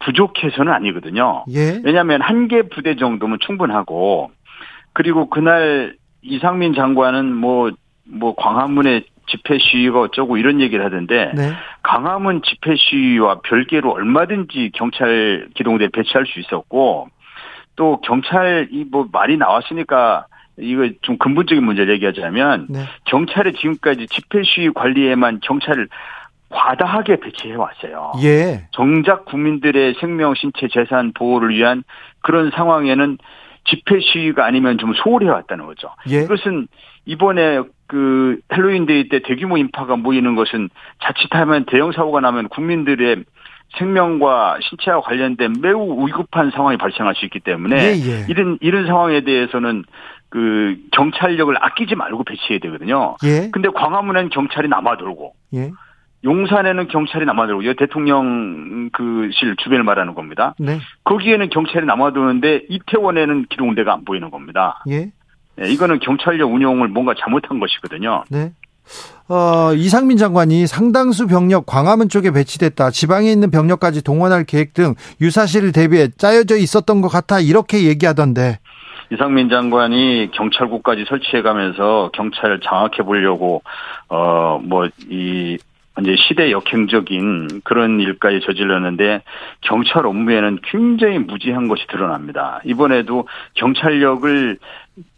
부족해서는 0.00 0.72
아니거든요. 0.72 1.44
예. 1.54 1.80
왜냐하면 1.84 2.20
한 2.20 2.48
개 2.48 2.62
부대 2.62 2.96
정도면 2.96 3.38
충분하고 3.40 4.32
그리고 4.92 5.30
그날 5.30 5.94
이상민 6.22 6.74
장관은 6.74 7.32
뭐 7.34 7.70
뭐 8.04 8.34
광화문에 8.34 9.04
집회 9.28 9.58
시위가 9.58 10.00
어쩌고 10.00 10.36
이런 10.36 10.60
얘기를 10.60 10.84
하던데 10.84 11.32
네. 11.34 11.52
광화문 11.82 12.42
집회 12.42 12.74
시위와 12.76 13.40
별개로 13.44 13.92
얼마든지 13.92 14.72
경찰 14.74 15.48
기동대 15.54 15.88
배치할 15.88 16.26
수 16.26 16.40
있었고 16.40 17.08
또 17.76 18.00
경찰이 18.00 18.86
뭐 18.90 19.08
말이 19.10 19.36
나왔으니까 19.36 20.26
이거 20.58 20.88
좀 21.00 21.16
근본적인 21.16 21.64
문제를 21.64 21.94
얘기하자면 21.94 22.66
네. 22.68 22.80
경찰이 23.04 23.54
지금까지 23.54 24.06
집회 24.08 24.42
시위 24.42 24.70
관리에만 24.70 25.40
경찰을 25.42 25.88
과다하게 26.50 27.16
배치해 27.20 27.54
왔어요. 27.54 28.12
예. 28.22 28.66
정작 28.72 29.24
국민들의 29.24 29.94
생명, 30.00 30.34
신체, 30.34 30.68
재산 30.68 31.12
보호를 31.14 31.54
위한 31.54 31.82
그런 32.20 32.50
상황에는 32.50 33.16
집회 33.64 34.00
시위가 34.00 34.44
아니면 34.44 34.76
좀 34.76 34.92
소홀해 34.92 35.30
왔다는 35.30 35.64
거죠. 35.64 35.88
예. 36.10 36.22
이것은 36.22 36.68
이번에 37.04 37.62
그 37.86 38.38
헬로윈데이 38.52 39.08
때 39.08 39.20
대규모 39.20 39.56
인파가 39.56 39.96
모이는 39.96 40.34
것은 40.34 40.70
자칫하면 41.02 41.66
대형 41.66 41.92
사고가 41.92 42.20
나면 42.20 42.48
국민들의 42.48 43.24
생명과 43.78 44.58
신체와 44.62 45.00
관련된 45.00 45.54
매우 45.60 46.06
위급한 46.06 46.50
상황이 46.50 46.76
발생할 46.76 47.14
수 47.14 47.24
있기 47.24 47.40
때문에 47.40 47.76
예, 47.76 47.88
예. 47.92 48.26
이런 48.28 48.58
이런 48.60 48.86
상황에 48.86 49.22
대해서는 49.22 49.84
그 50.28 50.76
경찰력을 50.92 51.54
아끼지 51.58 51.94
말고 51.94 52.24
배치해야 52.24 52.58
되거든요. 52.60 53.16
예. 53.24 53.50
근데 53.50 53.68
광화문엔 53.70 54.28
경찰이 54.30 54.68
남아돌고 54.68 55.34
예. 55.54 55.70
용산에는 56.24 56.88
경찰이 56.88 57.24
남아돌고 57.24 57.62
이 57.62 57.74
대통령 57.76 58.90
그 58.92 59.30
실 59.32 59.56
주변을 59.56 59.84
말하는 59.84 60.14
겁니다. 60.14 60.54
네. 60.58 60.78
거기에는 61.04 61.48
경찰이 61.50 61.84
남아도는데 61.86 62.66
이태원에는 62.68 63.46
기동대가 63.48 63.92
안 63.94 64.04
보이는 64.04 64.30
겁니다. 64.30 64.82
예. 64.88 65.10
네, 65.56 65.70
이거는 65.70 65.98
경찰력 66.00 66.52
운용을 66.52 66.88
뭔가 66.88 67.14
잘못한 67.18 67.60
것이거든요. 67.60 68.24
네. 68.30 68.52
어, 69.28 69.72
이상민 69.74 70.18
장관이 70.18 70.66
상당수 70.66 71.26
병력 71.26 71.66
광화문 71.66 72.08
쪽에 72.08 72.30
배치됐다. 72.32 72.90
지방에 72.90 73.30
있는 73.30 73.50
병력까지 73.50 74.02
동원할 74.02 74.44
계획 74.44 74.74
등 74.74 74.94
유사시를 75.20 75.72
대비해 75.72 76.08
짜여져 76.16 76.56
있었던 76.56 77.00
것 77.00 77.08
같아. 77.08 77.38
이렇게 77.40 77.84
얘기하던데. 77.84 78.58
이상민 79.12 79.50
장관이 79.50 80.30
경찰국까지 80.32 81.04
설치해가면서 81.08 82.10
경찰을 82.14 82.60
장악해 82.64 83.02
보려고 83.04 83.62
어 84.08 84.58
뭐 84.62 84.88
이 85.10 85.58
이제 86.00 86.16
시대 86.16 86.50
역행적인 86.50 87.60
그런 87.64 88.00
일까지 88.00 88.40
저질렀는데 88.40 89.22
경찰 89.60 90.06
업무에는 90.06 90.60
굉장히 90.62 91.18
무지한 91.18 91.68
것이 91.68 91.86
드러납니다. 91.88 92.60
이번에도 92.64 93.28
경찰력을 93.54 94.58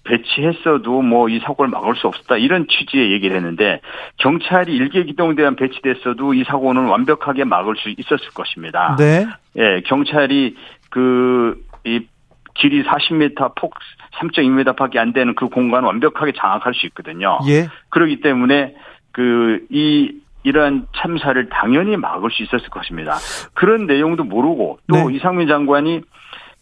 배치했어도 0.04 1.02
뭐 1.02 1.28
이 1.28 1.40
사고를 1.40 1.70
막을 1.70 1.96
수 1.96 2.06
없었다 2.06 2.36
이런 2.36 2.66
취지의 2.68 3.12
얘기를 3.12 3.36
했는데 3.36 3.80
경찰이 4.18 4.74
일개 4.74 5.02
기동대만 5.04 5.56
배치됐어도 5.56 6.34
이 6.34 6.44
사고는 6.44 6.84
완벽하게 6.86 7.44
막을 7.44 7.76
수 7.76 7.88
있었을 7.90 8.28
것입니다. 8.34 8.96
네. 8.98 9.26
예, 9.56 9.80
경찰이 9.86 10.56
그이 10.90 12.06
길이 12.54 12.84
40m, 12.84 13.54
폭 13.56 13.74
3.2m밖에 14.20 14.98
안 14.98 15.12
되는 15.12 15.34
그 15.34 15.48
공간을 15.48 15.86
완벽하게 15.86 16.32
장악할 16.36 16.74
수 16.74 16.86
있거든요. 16.86 17.38
예. 17.48 17.66
그렇기 17.88 18.20
때문에 18.20 18.76
그이 19.12 20.23
이러한 20.44 20.86
참사를 20.96 21.48
당연히 21.48 21.96
막을 21.96 22.30
수 22.30 22.42
있었을 22.42 22.68
것입니다. 22.68 23.16
그런 23.54 23.86
내용도 23.86 24.24
모르고 24.24 24.78
또 24.86 25.08
네. 25.08 25.16
이상민 25.16 25.48
장관이 25.48 26.02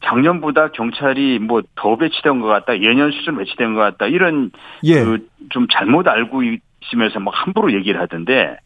작년보다 0.04 0.70
경찰이 0.72 1.38
뭐 1.38 1.62
더 1.76 1.96
배치된 1.96 2.40
것 2.40 2.46
같다, 2.48 2.78
예년 2.80 3.10
수준 3.12 3.36
배치된 3.36 3.74
것 3.74 3.80
같다 3.80 4.06
이런 4.06 4.50
예. 4.84 5.04
그좀 5.04 5.66
잘못 5.70 6.08
알고 6.08 6.42
있으면서 6.82 7.20
막 7.20 7.32
함부로 7.34 7.72
얘기를 7.72 8.00
하던데 8.00 8.56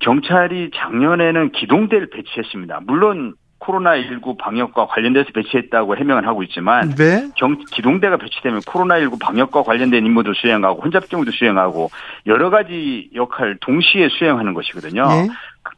경찰이 0.00 0.70
작년에는 0.74 1.50
기동대를 1.52 2.10
배치했습니다. 2.10 2.80
물론 2.84 3.34
코로나19 3.64 4.38
방역과 4.38 4.86
관련돼서 4.86 5.30
배치했다고 5.34 5.96
해명을 5.96 6.26
하고 6.26 6.42
있지만 6.42 6.94
네. 6.94 7.28
경, 7.36 7.56
기동대가 7.70 8.16
배치되면 8.16 8.60
코로나19 8.60 9.18
방역과 9.20 9.62
관련된 9.62 10.04
임무도 10.04 10.34
수행하고 10.34 10.82
혼잡 10.82 11.08
경우도 11.08 11.30
수행하고 11.32 11.90
여러 12.26 12.50
가지 12.50 13.10
역할 13.14 13.56
동시에 13.60 14.08
수행하는 14.10 14.54
것이거든요. 14.54 15.06
네. 15.08 15.28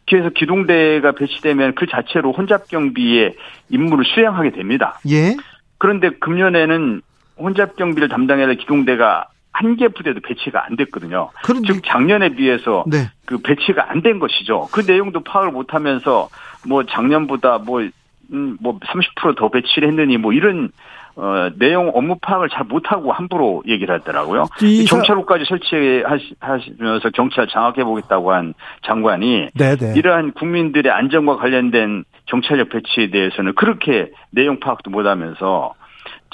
그래서 0.08 0.30
기동대가 0.30 1.12
배치되면 1.12 1.74
그 1.74 1.86
자체로 1.86 2.32
혼잡 2.32 2.68
경비의 2.68 3.34
임무를 3.70 4.04
수행하게 4.04 4.50
됩니다. 4.50 4.98
예. 5.08 5.36
그런데 5.78 6.10
금년에는 6.10 7.02
혼잡 7.38 7.76
경비를 7.76 8.08
담당해야 8.08 8.46
할 8.46 8.56
기동대가 8.56 9.28
한 9.56 9.76
개 9.76 9.88
부대도 9.88 10.20
배치가 10.20 10.64
안 10.66 10.76
됐거든요. 10.76 11.30
그런데... 11.42 11.72
즉 11.72 11.82
작년에 11.84 12.30
비해서 12.30 12.84
네. 12.86 13.10
그 13.24 13.38
배치가 13.38 13.90
안 13.90 14.02
된 14.02 14.18
것이죠. 14.18 14.68
그 14.72 14.80
내용도 14.80 15.20
파악을 15.20 15.50
못하면서 15.50 16.28
뭐 16.66 16.84
작년보다 16.84 17.58
뭐, 17.58 17.82
음, 18.32 18.56
뭐 18.60 18.78
30%더 18.78 19.48
배치를 19.48 19.88
했느니 19.88 20.16
뭐 20.18 20.32
이런 20.32 20.70
어, 21.16 21.48
내용 21.58 21.90
업무 21.94 22.16
파악을 22.20 22.50
잘 22.50 22.64
못하고 22.64 23.10
함부로 23.10 23.62
얘기를 23.66 23.94
하더라고요. 23.94 24.44
이사... 24.62 24.96
경찰국까지 24.96 25.46
설치하시면서 25.48 27.10
경찰 27.14 27.48
장악해보겠다고 27.48 28.32
한 28.32 28.52
장관이 28.86 29.48
네네. 29.54 29.94
이러한 29.96 30.32
국민들의 30.32 30.92
안전과 30.92 31.36
관련된 31.36 32.04
경찰력 32.26 32.68
배치에 32.68 33.08
대해서는 33.10 33.54
그렇게 33.54 34.10
내용 34.30 34.60
파악도 34.60 34.90
못하면서 34.90 35.72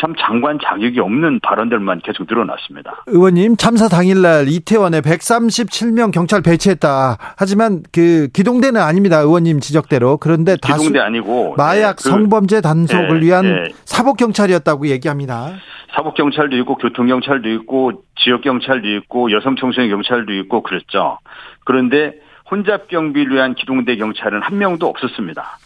참 0.03 0.15
장관 0.19 0.59
자격이 0.59 0.99
없는 0.99 1.39
발언들만 1.45 2.01
계속 2.01 2.27
늘어났습니다. 2.29 3.05
의원님 3.07 3.57
참사 3.57 3.89
당일날 3.89 4.49
이태원에 4.49 5.01
137명 5.01 6.11
경찰 6.13 6.43
배치했다. 6.43 7.19
하지만 7.37 7.85
그 7.93 8.27
기동대는 8.33 8.81
아닙니다. 8.81 9.21
의원님 9.21 9.61
지적대로 9.61 10.17
그런데 10.17 10.57
기동대 10.61 10.99
아니고 10.99 11.55
마약 11.57 11.97
네, 11.99 12.03
그, 12.03 12.09
성범죄 12.09 12.63
단속을 12.63 13.21
네, 13.21 13.27
위한 13.27 13.45
네. 13.45 13.73
사복 13.85 14.17
경찰이었다고 14.17 14.89
얘기합니다. 14.89 15.53
사복 15.95 16.15
경찰도 16.15 16.57
있고 16.59 16.77
교통 16.79 17.07
경찰도 17.07 17.49
있고 17.51 17.93
지역 18.17 18.41
경찰도 18.43 18.89
있고 18.97 19.31
여성 19.31 19.55
청소년 19.55 19.89
경찰도 19.91 20.33
있고 20.33 20.65
그랬죠. 20.65 21.19
그런데 21.65 22.15
혼잡 22.51 22.89
경비를 22.89 23.37
위한 23.37 23.55
기동대 23.55 23.95
경찰은 23.95 24.43
한 24.43 24.59
명도 24.59 24.89
없었습니다. 24.89 25.59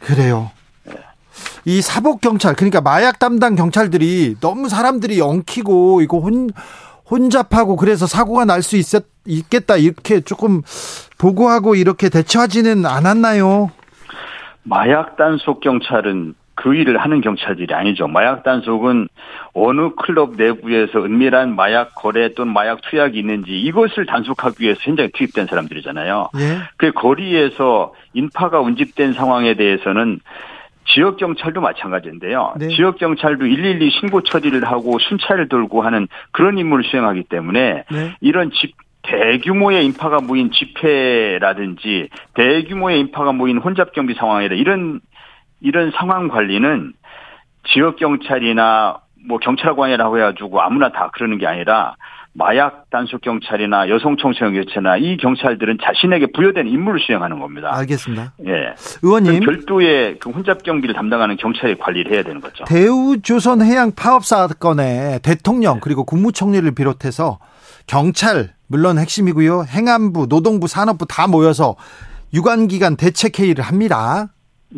그래요. 0.00 0.50
이 1.64 1.80
사복 1.82 2.20
경찰 2.20 2.54
그러니까 2.54 2.80
마약 2.80 3.18
담당 3.18 3.54
경찰들이 3.54 4.36
너무 4.40 4.68
사람들이 4.68 5.20
엉키고 5.20 6.00
이거 6.02 6.18
혼 6.18 6.50
혼잡하고 7.10 7.76
그래서 7.76 8.06
사고가 8.06 8.44
날수 8.44 8.76
있었 8.76 9.04
있겠다 9.26 9.76
이렇게 9.76 10.20
조금 10.20 10.62
보고하고 11.18 11.74
이렇게 11.74 12.08
대처하지는 12.08 12.86
않았나요? 12.86 13.70
마약 14.62 15.16
단속 15.16 15.60
경찰은 15.60 16.34
그 16.54 16.74
일을 16.74 16.98
하는 16.98 17.22
경찰들이 17.22 17.72
아니죠. 17.72 18.06
마약 18.06 18.42
단속은 18.42 19.08
어느 19.54 19.94
클럽 19.94 20.36
내부에서 20.36 20.98
은밀한 20.98 21.56
마약 21.56 21.94
거래 21.94 22.34
또는 22.34 22.52
마약 22.52 22.82
투약이 22.82 23.18
있는지 23.18 23.58
이것을 23.58 24.04
단속하기 24.04 24.62
위해서 24.62 24.78
현장에 24.82 25.08
투입된 25.14 25.46
사람들이잖아요. 25.46 26.28
예. 26.36 26.58
그 26.76 26.92
거리에서 26.92 27.94
인파가 28.12 28.60
운집된 28.60 29.14
상황에 29.14 29.54
대해서는 29.54 30.20
지역 30.92 31.16
경찰도 31.16 31.60
마찬가지인데요. 31.60 32.54
네. 32.58 32.68
지역 32.68 32.98
경찰도 32.98 33.44
112 33.44 33.90
신고 34.00 34.22
처리를 34.22 34.64
하고 34.64 34.98
순찰을 34.98 35.48
돌고 35.48 35.82
하는 35.82 36.08
그런 36.32 36.58
임무를 36.58 36.84
수행하기 36.84 37.24
때문에 37.24 37.84
네. 37.90 38.16
이런 38.20 38.50
집 38.50 38.74
대규모의 39.02 39.86
인파가 39.86 40.18
모인 40.20 40.50
집회라든지 40.50 42.08
대규모의 42.34 43.00
인파가 43.00 43.32
모인 43.32 43.58
혼잡 43.58 43.92
경비 43.92 44.14
상황이라 44.14 44.56
이런 44.56 45.00
이런 45.60 45.90
상황 45.92 46.28
관리는 46.28 46.92
지역 47.68 47.96
경찰이나 47.96 48.98
뭐 49.26 49.38
경찰관이라고 49.38 50.18
해가지고 50.18 50.60
아무나 50.60 50.90
다 50.90 51.10
그러는 51.12 51.38
게 51.38 51.46
아니라 51.46 51.94
마약 52.32 52.88
단속 52.90 53.22
경찰이나 53.22 53.88
여성 53.88 54.16
청소년 54.16 54.54
교체나 54.54 54.96
이 54.98 55.16
경찰들은 55.16 55.78
자신에게 55.82 56.28
부여된 56.32 56.68
임무를 56.68 57.00
수행하는 57.00 57.40
겁니다. 57.40 57.70
알겠습니다. 57.74 58.34
예. 58.46 58.74
의원님 59.02 59.40
별도의 59.40 60.18
그 60.20 60.30
혼잡 60.30 60.62
경비를 60.62 60.94
담당하는 60.94 61.36
경찰이 61.36 61.76
관리를 61.76 62.12
해야 62.12 62.22
되는 62.22 62.40
거죠. 62.40 62.64
대우조선 62.64 63.62
해양 63.62 63.92
파업 63.92 64.24
사건에 64.24 65.18
대통령 65.22 65.74
네. 65.74 65.80
그리고 65.82 66.04
국무총리를 66.04 66.70
비롯해서 66.72 67.40
경찰 67.88 68.54
물론 68.68 68.98
핵심이고요. 68.98 69.64
행안부, 69.68 70.28
노동부, 70.28 70.68
산업부 70.68 71.06
다 71.06 71.26
모여서 71.26 71.74
유관기관 72.32 72.96
대책 72.96 73.40
회의를 73.40 73.64
합니다. 73.64 74.28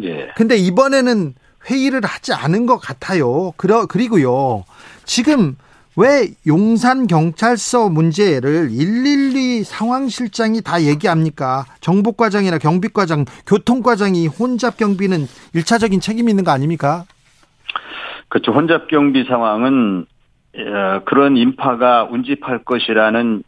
예. 0.03 0.29
근데 0.37 0.57
이번에는 0.57 1.35
회의를 1.71 2.01
하지 2.05 2.33
않은 2.33 2.65
것 2.65 2.79
같아요. 2.79 3.53
그러, 3.59 3.85
그리고요. 3.85 4.65
지금 5.05 5.57
왜 5.97 6.29
용산 6.47 7.07
경찰서 7.07 7.91
문제를 7.91 8.69
112 8.71 9.63
상황실장이 9.65 10.63
다 10.63 10.83
얘기합니까? 10.83 11.65
정복과장이나 11.81 12.59
경비과장, 12.59 13.27
교통과장이 13.47 14.27
혼잡 14.27 14.79
경비는 14.79 15.27
1차적인 15.55 16.01
책임이 16.01 16.31
있는 16.31 16.45
거 16.45 16.51
아닙니까? 16.51 17.05
그렇죠. 18.29 18.53
혼잡 18.53 18.89
경비 18.89 19.25
상황은 19.25 20.07
어, 20.55 21.01
그런 21.05 21.37
인파가 21.37 22.05
운집할 22.05 22.65
것이라는 22.65 23.43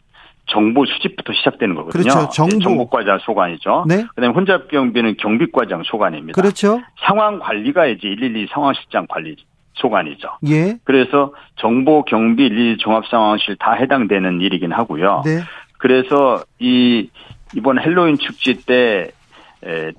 정보 0.47 0.85
수집부터 0.85 1.33
시작되는 1.33 1.73
거거든요. 1.73 2.03
그렇죠. 2.03 2.29
정보. 2.29 2.59
정보 2.59 2.89
과장 2.89 3.17
소관이죠. 3.19 3.85
네. 3.87 4.05
그다음에 4.15 4.33
혼잡 4.33 4.67
경비는 4.67 5.17
경비과장 5.17 5.81
소관입니다. 5.85 6.39
그렇죠. 6.39 6.81
상황 7.03 7.39
관리가 7.39 7.87
이제 7.87 8.07
112 8.07 8.47
상황실장 8.51 9.07
관리 9.09 9.35
소관이죠. 9.75 10.29
예. 10.47 10.77
그래서 10.83 11.33
정보 11.55 12.03
경비 12.03 12.49
112 12.49 12.77
종합 12.77 13.05
상황실 13.07 13.57
다 13.57 13.73
해당되는 13.73 14.41
일이긴 14.41 14.71
하고요. 14.71 15.21
네. 15.25 15.41
그래서 15.77 16.43
이 16.59 17.09
이번 17.55 17.79
헬로윈 17.79 18.17
축제 18.17 18.53
때 18.65 19.11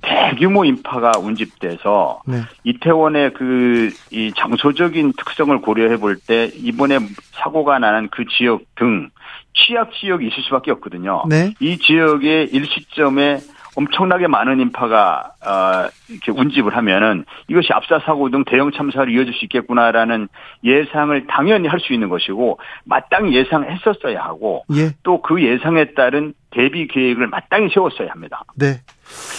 대규모 0.01 0.63
인파가 0.65 1.11
운집돼서 1.19 2.21
네. 2.25 2.41
이태원의 2.63 3.33
그 3.33 3.89
이 4.11 4.31
장소적인 4.35 5.13
특성을 5.17 5.59
고려해 5.61 5.97
볼 5.97 6.17
때 6.27 6.49
이번에 6.55 6.99
사고가 7.33 7.79
나는 7.79 8.07
그 8.09 8.25
지역 8.37 8.61
등 8.75 9.09
취약 9.53 9.91
지역이 9.91 10.27
있을 10.27 10.43
수밖에 10.43 10.71
없거든요. 10.71 11.23
네. 11.27 11.53
이 11.59 11.77
지역의 11.77 12.49
일시점에 12.51 13.39
엄청나게 13.77 14.25
많은 14.27 14.59
인파가 14.59 15.33
어, 15.45 15.87
이렇게 16.09 16.31
운집을 16.31 16.75
하면은 16.75 17.25
이것이 17.47 17.71
압사 17.73 17.99
사고 17.99 18.29
등 18.31 18.43
대형 18.43 18.71
참사로 18.71 19.09
이어질 19.11 19.33
수 19.33 19.45
있겠구나라는 19.45 20.27
예상을 20.63 21.27
당연히 21.27 21.67
할 21.67 21.79
수 21.79 21.93
있는 21.93 22.09
것이고 22.09 22.59
마땅히 22.85 23.35
예상했었어야 23.35 24.19
하고 24.23 24.65
예. 24.73 24.89
또그 25.03 25.43
예상에 25.43 25.93
따른 25.93 26.33
대비 26.49 26.87
계획을 26.87 27.27
마땅히 27.27 27.69
세웠어야 27.69 28.09
합니다. 28.09 28.41
네. 28.55 28.81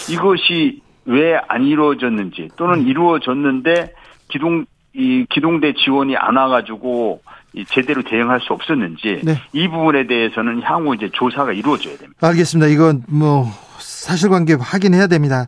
이것이 0.08 0.82
왜 1.04 1.36
안 1.48 1.64
이루어졌는지 1.64 2.50
또는 2.56 2.86
이루어졌는데 2.86 3.92
기동 4.28 4.66
이 4.94 5.26
기동대 5.30 5.72
지원이 5.74 6.16
안 6.16 6.36
와가지고 6.36 7.22
제대로 7.68 8.02
대응할 8.02 8.40
수 8.40 8.52
없었는지 8.52 9.20
네. 9.22 9.40
이 9.52 9.68
부분에 9.68 10.06
대해서는 10.06 10.62
향후 10.62 10.94
이제 10.94 11.10
조사가 11.12 11.52
이루어져야 11.52 11.96
됩니다. 11.96 12.26
알겠습니다. 12.26 12.68
이건 12.68 13.02
뭐 13.08 13.50
사실관계 13.78 14.54
확인해야 14.54 15.06
됩니다. 15.06 15.46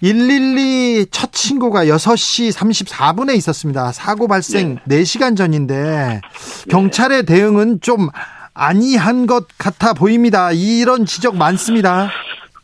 112 0.00 1.06
첫 1.10 1.30
신고가 1.32 1.84
6시 1.86 2.52
34분에 2.56 3.34
있었습니다. 3.36 3.92
사고 3.92 4.28
발생 4.28 4.78
네. 4.84 5.02
4시간 5.02 5.36
전인데 5.36 6.20
경찰의 6.68 7.24
대응은 7.24 7.80
좀 7.80 8.08
아니한 8.54 9.26
것 9.26 9.46
같아 9.58 9.94
보입니다. 9.94 10.52
이런 10.52 11.06
지적 11.06 11.36
많습니다. 11.36 12.10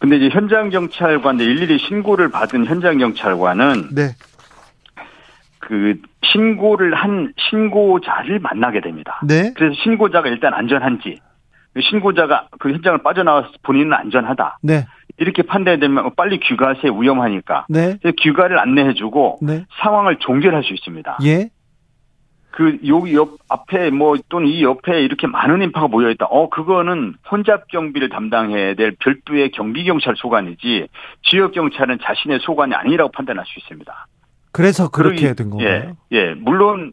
근데 0.01 0.17
이제 0.17 0.29
현장 0.33 0.71
경찰관, 0.71 1.39
112 1.39 1.79
신고를 1.89 2.31
받은 2.31 2.67
현장 2.67 2.99
경찰관은 2.99 3.89
네. 3.93 4.15
그 5.69 6.01
신고를 6.23 6.95
한 6.95 7.35
신고자를 7.37 8.39
만나게 8.39 8.81
됩니다. 8.81 9.21
네. 9.23 9.53
그래서 9.55 9.75
신고자가 9.83 10.31
일단 10.31 10.55
안전한지 10.55 11.21
신고자가 11.79 12.49
그 12.59 12.73
현장을 12.73 13.03
빠져나와서 13.03 13.51
본인은 13.63 13.93
안전하다. 13.93 14.61
네. 14.63 14.87
이렇게 15.19 15.43
판단되면 15.43 16.15
빨리 16.17 16.41
귀가세 16.41 16.89
위험하니까. 16.89 17.67
네. 17.69 17.99
귀가를 18.17 18.59
안내해주고 18.59 19.41
네. 19.43 19.67
상황을 19.83 20.17
종결할 20.17 20.65
수 20.65 20.73
있습니다. 20.73 21.19
예. 21.25 21.51
그 22.51 22.79
여기 22.87 23.15
옆 23.15 23.37
앞에 23.51 23.91
뭐 23.91 24.17
또는 24.31 24.49
이 24.49 24.63
옆에 24.63 25.03
이렇게 25.03 25.27
많은 25.27 25.61
인파가 25.61 25.87
모여 25.87 26.09
있다. 26.09 26.25
어 26.31 26.49
그거는 26.49 27.15
혼잡 27.31 27.69
경비를 27.69 28.09
담당해야 28.09 28.75
될 28.75 28.97
별도의 28.99 29.51
경비 29.51 29.85
경찰 29.85 30.17
소관이지 30.17 30.89
지역 31.25 31.53
경찰은 31.53 31.99
자신의 32.03 32.41
소관이 32.41 32.75
아니라고 32.75 33.13
판단할 33.13 33.45
수 33.47 33.59
있습니다. 33.61 34.07
그래서 34.53 34.89
그렇게 34.89 35.35
된 35.35 35.51
건가요? 35.51 35.97
예, 36.13 36.17
예. 36.19 36.35
물론 36.35 36.93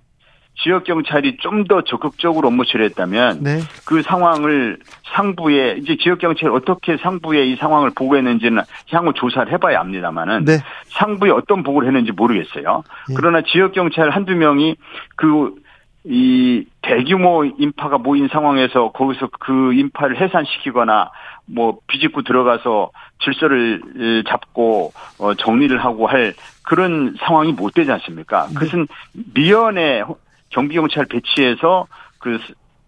지역 0.58 0.86
경찰이 0.86 1.38
좀 1.38 1.66
더 1.68 1.82
적극적으로 1.82 2.48
업무 2.48 2.64
처리했다면 2.66 3.44
네. 3.44 3.60
그 3.86 4.02
상황을 4.04 4.78
상부에 5.14 5.78
이제 5.80 5.98
지역 5.98 6.20
경찰이 6.20 6.54
어떻게 6.54 6.96
상부에 6.98 7.46
이 7.46 7.56
상황을 7.56 7.92
보고했는지는 7.96 8.62
향후 8.92 9.14
조사를 9.14 9.52
해봐야 9.52 9.80
합니다만은 9.80 10.46
네. 10.46 10.60
상부에 10.90 11.32
어떤 11.32 11.64
보고를 11.64 11.88
했는지 11.88 12.12
모르겠어요. 12.12 12.84
예. 13.10 13.14
그러나 13.16 13.42
지역 13.42 13.74
경찰 13.74 14.10
한두 14.12 14.36
명이 14.36 14.76
그 15.16 15.66
이 16.08 16.66
대규모 16.84 17.46
인파가 17.46 17.98
모인 17.98 18.28
상황에서 18.28 18.92
거기서 18.92 19.30
그 19.40 19.74
인파를 19.74 20.22
해산시키거나 20.22 21.10
뭐 21.46 21.78
비집고 21.88 22.24
들어가서 22.24 22.92
질서를 23.24 24.24
잡고 24.28 24.94
어 25.20 25.34
정리를 25.36 25.78
하고 25.84 26.08
할 26.08 26.34
그런 26.64 27.16
상황이 27.20 27.52
못 27.54 27.74
되지 27.74 27.92
않습니까? 27.92 28.48
네. 28.48 28.54
그것은 28.56 28.88
미연에 29.34 30.04
경비 30.50 30.76
경찰 30.76 31.06
배치해서 31.06 31.88
그 32.20 32.40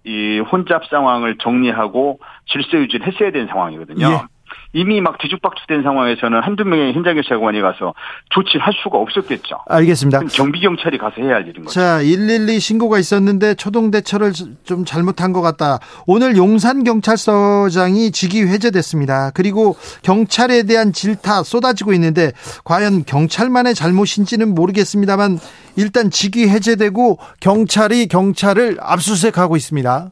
이 0.07 0.39
혼잡 0.39 0.85
상황을 0.85 1.37
정리하고 1.37 2.19
질서 2.45 2.77
유지를 2.77 3.07
했어야 3.07 3.29
되는 3.31 3.47
상황이거든요. 3.47 4.07
예. 4.09 4.36
이미 4.73 5.01
막 5.01 5.17
뒤죽박죽된 5.17 5.83
상황에서는 5.83 6.41
한두 6.41 6.63
명의 6.63 6.93
현장경찰관이 6.93 7.61
가서 7.61 7.93
조치할 8.29 8.73
수가 8.83 8.97
없었겠죠. 8.97 9.57
알겠습니다. 9.67 10.19
경비경찰이 10.31 10.97
가서 10.97 11.15
해야 11.19 11.35
할 11.35 11.47
일인 11.47 11.63
거죠. 11.63 11.79
자, 11.79 11.99
112 11.99 12.59
신고가 12.59 12.99
있었는데 12.99 13.55
초동 13.55 13.91
대처를 13.91 14.33
좀 14.63 14.85
잘못한 14.85 15.33
것 15.33 15.41
같다. 15.41 15.79
오늘 16.05 16.35
용산경찰서장이 16.37 18.11
직위 18.11 18.41
해제됐습니다. 18.41 19.31
그리고 19.33 19.75
경찰에 20.03 20.63
대한 20.63 20.91
질타 20.91 21.43
쏟아지고 21.43 21.93
있는데 21.93 22.31
과연 22.63 23.05
경찰만의 23.05 23.73
잘못인지는 23.75 24.53
모르겠습니다만 24.53 25.39
일단 25.77 26.09
직위 26.09 26.47
해제되고 26.49 27.19
경찰이 27.39 28.07
경찰을 28.07 28.77
압수수색하고 28.79 29.55
있습니다. 29.55 30.11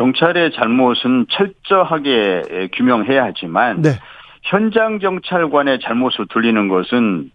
경찰의 0.00 0.52
잘못은 0.52 1.26
철저하게 1.28 2.70
규명해야 2.72 3.22
하지만 3.24 3.82
네. 3.82 3.90
현장 4.44 4.98
경찰관의 4.98 5.80
잘못을 5.80 6.26
돌리는 6.30 6.68
것은 6.68 7.30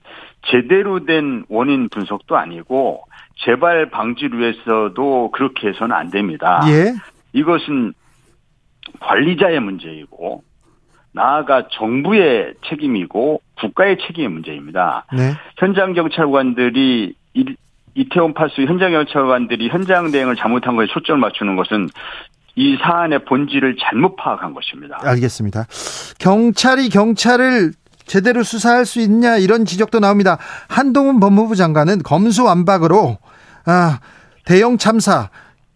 제대로 0.47 1.05
된 1.05 1.45
원인 1.47 1.89
분석도 1.89 2.35
아니고 2.35 3.03
재발 3.45 3.91
방지를 3.91 4.39
위해서도 4.39 5.29
그렇게 5.31 5.67
해서는 5.67 5.95
안 5.95 6.09
됩니다. 6.09 6.61
예. 6.67 6.93
이것은 7.33 7.93
관리자의 8.99 9.59
문제이고 9.59 10.43
나아가 11.11 11.67
정부의 11.67 12.55
책임이고 12.67 13.41
국가의 13.59 13.97
책임의 14.07 14.29
문제입니다. 14.29 15.05
네. 15.13 15.33
현장 15.57 15.93
경찰관들이 15.93 17.13
이태원 17.93 18.33
파수 18.33 18.63
현장 18.63 18.91
경찰관들이 18.91 19.69
현장 19.69 20.11
대응을 20.11 20.35
잘못한 20.35 20.75
것에 20.75 20.87
초점을 20.91 21.19
맞추는 21.21 21.55
것은 21.55 21.89
이 22.55 22.77
사안의 22.81 23.25
본질을 23.25 23.77
잘못 23.81 24.15
파악한 24.15 24.53
것입니다. 24.53 24.97
알겠습니다. 25.01 25.65
경찰이 26.19 26.89
경찰을 26.89 27.73
제대로 28.05 28.43
수사할 28.43 28.85
수 28.85 29.01
있냐 29.01 29.37
이런 29.37 29.65
지적도 29.65 29.99
나옵니다. 29.99 30.37
한동훈 30.69 31.19
법무부 31.19 31.55
장관은 31.55 32.03
검수완박으로 32.03 33.17
아, 33.65 33.99
대형 34.45 34.77
참사 34.77 35.29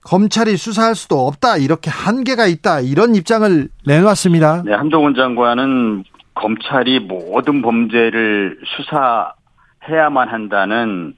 검찰이 0.04 0.58
수사할 0.58 0.96
수도 0.96 1.28
없다 1.28 1.58
이렇게 1.58 1.90
한계가 1.90 2.48
있다 2.48 2.80
이런 2.82 3.16
입장을 3.16 3.68
내놨습니다. 3.86 4.64
네, 4.66 4.74
한동훈 4.74 5.16
장관은 5.16 6.04
검찰이 6.36 7.02
모든 7.02 7.62
범죄를 7.62 8.60
수사해야만 8.66 10.30
한다는 10.30 11.16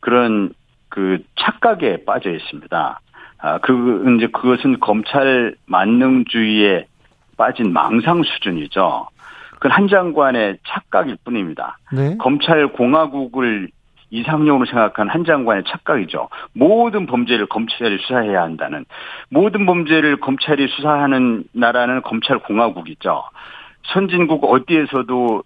그런 0.00 0.52
그 0.88 1.18
착각에 1.38 2.04
빠져 2.04 2.30
있습니다. 2.30 3.00
아, 3.44 3.58
그 3.58 4.16
이제 4.16 4.26
그것은 4.28 4.80
검찰 4.80 5.54
만능주의에 5.66 6.86
빠진 7.36 7.74
망상 7.74 8.22
수준이죠. 8.22 9.06
그건 9.56 9.70
한 9.70 9.86
장관의 9.86 10.56
착각일 10.66 11.18
뿐입니다. 11.24 11.76
네. 11.92 12.16
검찰 12.18 12.68
공화국을 12.68 13.68
이상용으로 14.08 14.64
생각한 14.64 15.10
한 15.10 15.26
장관의 15.26 15.64
착각이죠. 15.66 16.30
모든 16.54 17.04
범죄를 17.04 17.44
검찰이 17.44 17.98
수사해야 17.98 18.40
한다는 18.40 18.86
모든 19.28 19.66
범죄를 19.66 20.20
검찰이 20.20 20.66
수사하는 20.68 21.44
나라는 21.52 22.00
검찰 22.00 22.38
공화국이죠. 22.38 23.24
선진국 23.92 24.44
어디에서도 24.44 25.42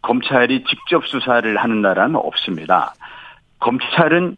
검찰이 0.00 0.64
직접 0.64 1.06
수사를 1.06 1.54
하는 1.58 1.82
나라는 1.82 2.16
없습니다. 2.16 2.94
검찰은 3.60 4.36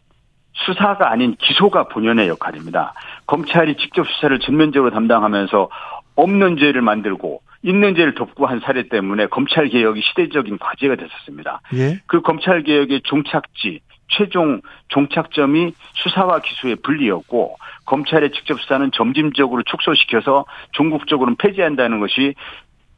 수사가 0.65 1.11
아닌 1.11 1.35
기소가 1.39 1.87
본연의 1.89 2.27
역할입니다. 2.29 2.93
검찰이 3.25 3.77
직접 3.77 4.07
수사를 4.07 4.37
전면적으로 4.39 4.91
담당하면서 4.91 5.69
없는 6.15 6.57
죄를 6.57 6.81
만들고 6.81 7.41
있는 7.63 7.95
죄를 7.95 8.15
덮고 8.15 8.45
한 8.45 8.59
사례 8.59 8.87
때문에 8.87 9.27
검찰 9.27 9.67
개혁이 9.67 10.01
시대적인 10.01 10.57
과제가 10.57 10.95
됐었습니다. 10.95 11.61
예? 11.75 11.99
그 12.07 12.21
검찰 12.21 12.63
개혁의 12.63 13.01
종착지, 13.03 13.81
최종 14.09 14.61
종착점이 14.89 15.73
수사와 15.93 16.39
기소의 16.39 16.77
분리였고 16.77 17.57
검찰의 17.85 18.31
직접 18.31 18.59
수사는 18.59 18.89
점진적으로 18.93 19.63
축소시켜서 19.63 20.45
종국적으로는 20.71 21.35
폐지한다는 21.37 21.99
것이 21.99 22.35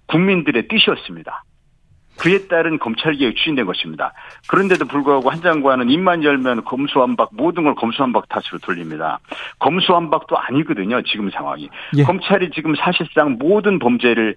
국민들의 0.07 0.67
뜻이었습니다. 0.67 1.43
그에 2.19 2.47
따른 2.47 2.79
검찰개혁이 2.79 3.35
추진된 3.35 3.65
것입니다. 3.65 4.13
그런데도 4.47 4.85
불구하고 4.85 5.29
한 5.29 5.41
장관은 5.41 5.89
입만 5.89 6.23
열면 6.23 6.65
검수완박 6.65 7.29
모든 7.33 7.63
걸 7.63 7.75
검수완박 7.75 8.29
탓으로 8.29 8.59
돌립니다. 8.59 9.19
검수완박도 9.59 10.37
아니거든요. 10.37 11.01
지금 11.03 11.29
상황이. 11.29 11.69
예. 11.97 12.03
검찰이 12.03 12.51
지금 12.51 12.75
사실상 12.75 13.37
모든 13.39 13.79
범죄를 13.79 14.35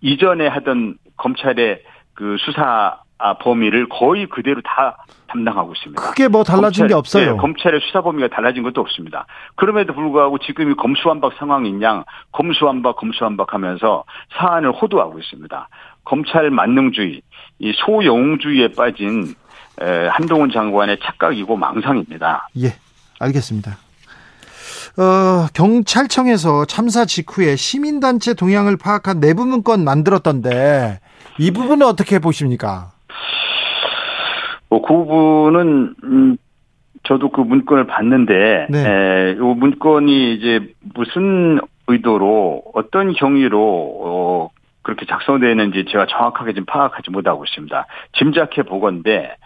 이전에 0.00 0.46
하던 0.48 0.96
검찰의 1.16 1.82
그 2.14 2.36
수사 2.40 3.00
범위를 3.40 3.88
거의 3.88 4.26
그대로 4.26 4.60
다 4.62 4.96
담당하고 5.26 5.72
있습니다. 5.74 6.00
크게 6.00 6.28
뭐 6.28 6.42
달라진 6.42 6.82
검찰, 6.82 6.88
게 6.88 6.94
없어요. 6.94 7.32
네, 7.32 7.36
검찰의 7.36 7.80
수사 7.80 8.00
범위가 8.00 8.28
달라진 8.28 8.62
것도 8.62 8.80
없습니다. 8.80 9.26
그럼에도 9.56 9.92
불구하고 9.92 10.38
지금이 10.38 10.74
검수완박 10.74 11.34
상황인 11.38 11.82
양 11.82 12.04
검수완박 12.32 12.96
검수완박 12.96 13.52
하면서 13.52 14.04
사안을 14.38 14.72
호도하고 14.72 15.18
있습니다. 15.18 15.68
검찰 16.08 16.50
만능주의, 16.50 17.20
이 17.58 17.72
소영웅주의에 17.76 18.68
빠진 18.72 19.34
한동훈 20.10 20.50
장관의 20.50 20.98
착각이고 21.02 21.54
망상입니다. 21.56 22.48
예, 22.62 22.72
알겠습니다. 23.20 23.72
어, 24.96 25.46
경찰청에서 25.54 26.64
참사 26.64 27.04
직후에 27.04 27.56
시민단체 27.56 28.34
동향을 28.34 28.76
파악한 28.78 29.20
내부 29.20 29.44
문건 29.46 29.84
만들었던데 29.84 30.98
이 31.38 31.50
부분은 31.52 31.86
어떻게 31.86 32.18
보십니까? 32.18 32.90
뭐, 34.70 34.82
그 34.82 34.88
부분은 34.88 35.94
음, 36.02 36.36
저도 37.04 37.30
그 37.30 37.40
문건을 37.40 37.86
봤는데, 37.86 38.66
네. 38.70 38.78
에, 38.78 39.32
이 39.32 39.36
문건이 39.36 40.34
이제 40.34 40.74
무슨 40.94 41.60
의도로 41.86 42.64
어떤 42.74 43.12
경위로 43.14 43.58
어, 44.04 44.50
그렇게 44.82 45.06
작성되는지 45.06 45.84
제가 45.90 46.06
정확하게 46.06 46.52
지금 46.52 46.64
파악하지 46.66 47.10
못하고 47.10 47.44
있습니다. 47.44 47.86
짐작해 48.12 48.62
보건데 48.62 49.36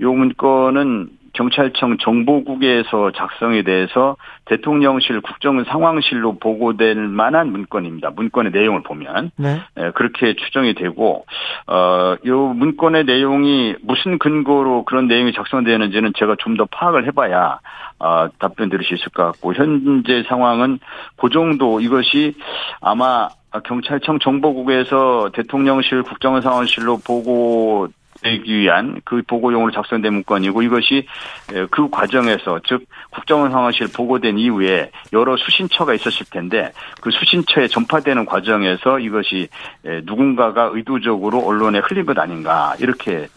요 0.00 0.12
문건은 0.12 1.10
경찰청 1.34 1.98
정보국에서 1.98 3.12
작성이 3.12 3.62
돼서 3.62 4.16
대통령실 4.46 5.20
국정 5.20 5.62
상황실로 5.62 6.38
보고될 6.38 6.96
만한 6.96 7.52
문건입니다. 7.52 8.10
문건의 8.10 8.50
내용을 8.50 8.82
보면 8.82 9.30
네. 9.36 9.60
네, 9.76 9.90
그렇게 9.92 10.34
추정이 10.34 10.74
되고 10.74 11.26
어요 11.68 12.48
문건의 12.54 13.04
내용이 13.04 13.76
무슨 13.82 14.18
근거로 14.18 14.84
그런 14.84 15.06
내용이 15.06 15.32
작성되는지는 15.32 16.12
제가 16.16 16.36
좀 16.38 16.58
더 16.58 16.64
파악을 16.64 17.06
해봐야 17.06 17.60
어, 17.98 18.28
답변 18.38 18.68
드릴 18.68 18.86
수 18.86 18.94
있을 18.94 19.08
것 19.08 19.24
같고 19.24 19.54
현재 19.54 20.22
상황은 20.28 20.78
그 21.16 21.28
정도 21.30 21.80
이것이 21.80 22.34
아마 22.80 23.28
경찰청 23.64 24.18
정보국에서 24.18 25.30
대통령실 25.32 26.02
국정상황실로 26.02 26.98
보고 26.98 27.88
되기 28.22 28.58
위한 28.58 29.00
그 29.04 29.22
보고용으로 29.26 29.70
작성된 29.70 30.12
문건이고 30.12 30.62
이것이 30.62 31.06
그 31.70 31.88
과정에서 31.88 32.60
즉 32.66 32.84
국정원 33.10 33.50
상황실 33.50 33.88
보고된 33.94 34.38
이후에 34.38 34.90
여러 35.12 35.36
수신처가 35.36 35.94
있었을 35.94 36.26
텐데 36.30 36.72
그 37.00 37.10
수신처에 37.10 37.68
전파되는 37.68 38.26
과정에서 38.26 38.98
이것이 38.98 39.48
누군가가 40.04 40.70
의도적으로 40.72 41.38
언론에 41.46 41.78
흘린 41.78 42.06
것 42.06 42.18
아닌가 42.18 42.74
이렇게 42.80 43.28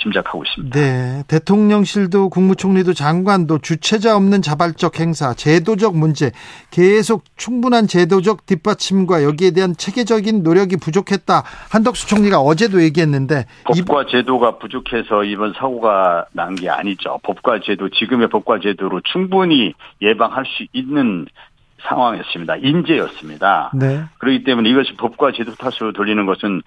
짐작하고 0.00 0.44
있습니다. 0.44 0.78
네, 0.78 1.22
대통령실도 1.28 2.28
국무총리도 2.28 2.92
장관도 2.94 3.58
주체자 3.58 4.16
없는 4.16 4.42
자발적 4.42 4.98
행사, 5.00 5.32
제도적 5.34 5.96
문제, 5.96 6.32
계속 6.70 7.24
충분한 7.36 7.86
제도적 7.86 8.46
뒷받침과 8.46 9.22
여기에 9.22 9.52
대한 9.52 9.76
체계적인 9.76 10.42
노력이 10.42 10.76
부족했다. 10.76 11.42
한덕수 11.70 12.08
총리가 12.08 12.40
어제도 12.40 12.82
얘기했는데 12.82 13.46
법과 13.64 14.06
제도가 14.06 14.58
부족해서 14.58 15.24
이번 15.24 15.52
사고가 15.56 16.26
난 16.32 16.56
게 16.56 16.70
아니죠. 16.70 17.18
법과 17.22 17.60
제도 17.64 17.90
지금의 17.90 18.28
법과 18.30 18.60
제도로 18.60 19.02
충분히 19.12 19.74
예방할 20.00 20.44
수 20.46 20.64
있는 20.72 21.26
상황이었습니다. 21.86 22.56
인재였습니다. 22.56 23.70
네. 23.74 24.02
그렇기 24.18 24.44
때문에 24.44 24.68
이것이 24.68 24.94
법과 24.96 25.32
제도 25.32 25.54
탓으로 25.54 25.92
돌리는 25.92 26.26
것은 26.26 26.62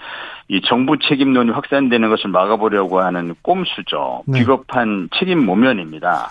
이 0.47 0.61
정부 0.61 0.97
책임론이 0.97 1.51
확산되는 1.51 2.09
것을 2.09 2.29
막아보려고 2.29 3.01
하는 3.01 3.35
꼼수죠. 3.41 4.23
네. 4.27 4.39
비겁한 4.39 5.09
책임 5.17 5.45
모면입니다. 5.45 6.29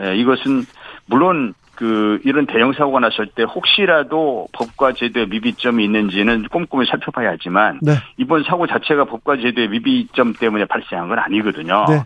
예, 0.00 0.16
이것은 0.16 0.64
물론 1.06 1.54
그 1.74 2.20
이런 2.24 2.46
대형 2.46 2.72
사고가 2.72 2.98
났을 2.98 3.26
때 3.28 3.44
혹시라도 3.44 4.48
법과 4.52 4.94
제도에 4.94 5.26
미비점이 5.26 5.84
있는지는 5.84 6.48
꼼꼼히 6.48 6.86
살펴봐야 6.86 7.30
하지만 7.30 7.78
네. 7.82 7.92
이번 8.16 8.42
사고 8.42 8.66
자체가 8.66 9.04
법과 9.04 9.36
제도의 9.36 9.68
미비점 9.68 10.32
때문에 10.32 10.64
발생한 10.64 11.08
건 11.08 11.20
아니거든요. 11.20 11.84
네. 11.88 12.02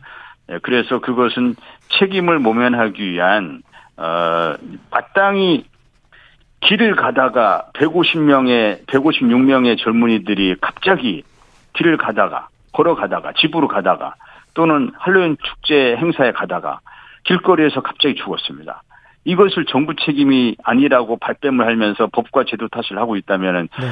예, 0.51 0.59
그래서 0.63 1.01
그것은 1.01 1.57
책임을 1.99 2.39
모면하기 2.39 3.03
위한 3.13 3.63
어 3.97 4.55
마땅히 4.91 5.65
길을 6.63 6.95
가다가 6.97 7.67
150명의 7.75 8.87
156명의 8.87 9.79
젊은이들이 9.79 10.57
갑자기 10.61 11.23
길을 11.75 11.97
가다가 11.97 12.49
걸어가다가 12.73 13.33
집으로 13.37 13.69
가다가 13.69 14.15
또는 14.55 14.93
할로윈 14.99 15.37
축제 15.43 15.97
행사에 15.97 16.33
가다가 16.33 16.81
길거리에서 17.25 17.81
갑자기 17.81 18.15
죽었습니다. 18.17 18.83
이것을 19.25 19.67
정부 19.67 19.95
책임이 19.95 20.57
아니라고 20.65 21.17
발뺌을 21.19 21.67
하면서 21.67 22.09
법과 22.13 22.45
제도 22.49 22.69
탓을 22.69 22.99
하고 22.99 23.17
있다면은 23.17 23.69
네. 23.81 23.87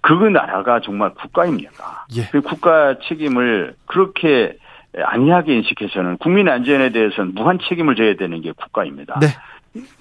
그 0.00 0.12
나라가 0.12 0.80
정말 0.80 1.12
국가입니까? 1.14 2.06
예. 2.16 2.22
그 2.30 2.40
국가 2.40 2.96
책임을 3.08 3.74
그렇게 3.86 4.56
안이하게 4.96 5.56
인식해서는 5.56 6.18
국민 6.18 6.48
안전에 6.48 6.90
대해서는 6.90 7.34
무한 7.34 7.58
책임을 7.68 7.96
져야 7.96 8.14
되는 8.14 8.40
게 8.40 8.52
국가입니다. 8.52 9.18
네. 9.20 9.26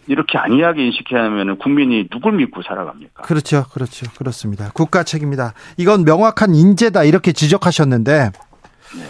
이렇게 0.07 0.37
안이하게 0.37 0.85
인식해야 0.85 1.23
하면 1.25 1.57
국민이 1.57 2.07
누굴 2.09 2.33
믿고 2.33 2.61
살아갑니까? 2.63 3.23
그렇죠. 3.23 3.65
그렇죠. 3.73 4.09
그렇습니다. 4.17 4.71
국가 4.73 5.03
책임이다. 5.03 5.53
이건 5.77 6.03
명확한 6.05 6.55
인재다. 6.55 7.03
이렇게 7.03 7.31
지적하셨는데. 7.31 8.31
네. 8.31 9.03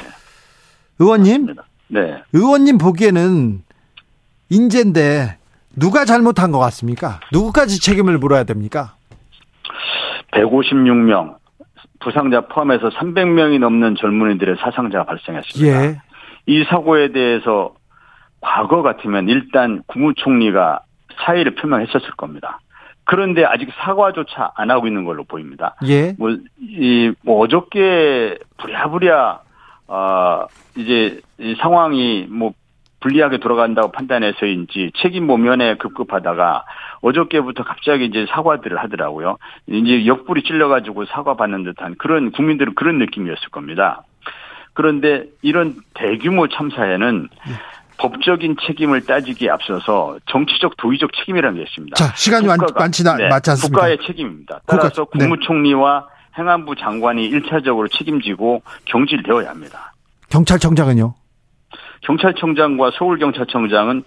의원님? 1.00 1.46
맞습니다. 1.46 1.64
네. 1.90 2.22
의원님 2.34 2.78
보기에는 2.78 3.64
인재인데 4.50 5.38
누가 5.76 6.06
잘못한 6.06 6.52
것 6.52 6.60
같습니까? 6.60 7.20
누구까지 7.32 7.80
책임을 7.80 8.18
물어야 8.18 8.44
됩니까? 8.44 8.96
156명, 10.32 11.36
부상자 12.00 12.42
포함해서 12.42 12.90
300명이 12.90 13.60
넘는 13.60 13.96
젊은이들의 14.00 14.58
사상자가 14.60 15.06
발생했습니다. 15.06 15.84
예. 15.86 16.02
이 16.48 16.64
사고에 16.70 17.12
대해서 17.12 17.74
과거 18.48 18.82
같으면 18.82 19.28
일단 19.28 19.84
국무총리가 19.88 20.80
사의를 21.18 21.56
표명했었을 21.56 22.12
겁니다. 22.12 22.60
그런데 23.04 23.44
아직 23.44 23.70
사과조차 23.78 24.52
안 24.56 24.72
하고 24.72 24.88
있는 24.88 25.04
걸로 25.04 25.26
보입니다. 25.26 25.76
예. 25.88 26.14
뭐, 26.18 26.38
이, 26.60 27.12
뭐, 27.24 27.40
어저께 27.40 28.38
부랴부랴, 28.58 29.42
어, 29.88 30.46
이제 30.78 31.20
이 31.40 31.56
상황이 31.60 32.28
뭐 32.30 32.54
불리하게 33.00 33.38
돌아간다고 33.38 33.92
판단해서인지 33.92 34.92
책임 34.98 35.28
모면에 35.28 35.76
급급하다가 35.76 36.66
어저께부터 37.02 37.64
갑자기 37.64 38.06
이제 38.06 38.26
사과들을 38.30 38.78
하더라고요. 38.78 39.38
이제 39.68 40.06
옆구리 40.06 40.44
찔려가지고 40.44 41.06
사과 41.06 41.36
받는 41.36 41.64
듯한 41.64 41.96
그런 41.98 42.32
국민들은 42.32 42.76
그런 42.76 42.98
느낌이었을 42.98 43.50
겁니다. 43.50 44.04
그런데 44.74 45.26
이런 45.42 45.76
대규모 45.94 46.48
참사에는 46.48 47.30
네. 47.48 47.54
법적인 48.00 48.58
책임을 48.66 49.06
따지기에 49.06 49.50
앞서서 49.50 50.18
정치적 50.30 50.78
도의적 50.78 51.12
책임이라는 51.14 51.58
게 51.58 51.64
있습니다. 51.64 51.96
자, 51.96 52.14
시간이 52.16 52.48
국가가, 52.48 52.80
많지 52.80 53.04
네, 53.04 53.28
맞지 53.28 53.50
않습니다. 53.52 53.76
국가의 53.76 53.98
책임입니다. 54.06 54.62
따라서 54.66 55.06
국가, 55.06 55.20
네. 55.20 55.26
국무총리와 55.26 56.08
행안부 56.38 56.76
장관이 56.76 57.30
1차적으로 57.32 57.92
책임지고 57.92 58.62
경질되어야 58.86 59.50
합니다. 59.50 59.94
경찰청장은요? 60.30 61.16
경찰청장과 62.02 62.92
서울경찰청장은 62.98 64.04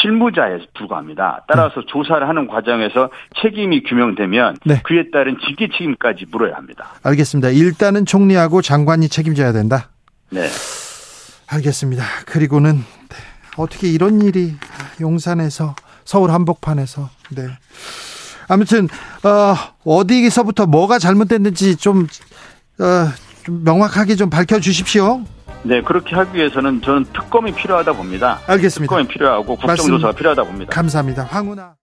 실무자에 0.00 0.58
불과합니다. 0.74 1.44
따라서 1.48 1.80
네. 1.80 1.86
조사를 1.88 2.26
하는 2.26 2.46
과정에서 2.46 3.10
책임이 3.42 3.82
규명되면 3.82 4.58
네. 4.64 4.80
그에 4.84 5.10
따른 5.10 5.36
직계 5.46 5.68
책임까지 5.68 6.26
물어야 6.30 6.54
합니다. 6.54 6.94
알겠습니다. 7.02 7.50
일단은 7.50 8.06
총리하고 8.06 8.62
장관이 8.62 9.08
책임져야 9.08 9.52
된다. 9.52 9.90
네. 10.30 10.46
알겠습니다. 11.48 12.04
그리고는 12.26 12.76
네. 12.76 13.16
어떻게 13.56 13.88
이런 13.88 14.20
일이 14.20 14.54
용산에서 15.00 15.74
서울 16.04 16.30
한복판에서 16.30 17.08
네. 17.30 17.46
아무튼 18.48 18.88
어, 19.24 19.54
어디서부터 19.84 20.66
뭐가 20.66 20.98
잘못됐는지 20.98 21.76
좀, 21.76 22.06
어, 22.78 23.08
좀 23.44 23.64
명확하게 23.64 24.16
좀 24.16 24.30
밝혀 24.30 24.60
주십시오. 24.60 25.22
네, 25.64 25.82
그렇게 25.82 26.14
하기 26.14 26.36
위해서는 26.38 26.80
저는 26.82 27.06
특검이 27.12 27.52
필요하다 27.52 27.92
봅니다. 27.92 28.40
알겠습니다. 28.46 28.88
특검이 28.90 29.08
필요하고 29.08 29.56
국정조사가 29.56 29.98
말씀, 29.98 30.16
필요하다 30.16 30.44
봅니다. 30.44 30.70
감사합니다. 30.72 31.24
황운하 31.24 31.74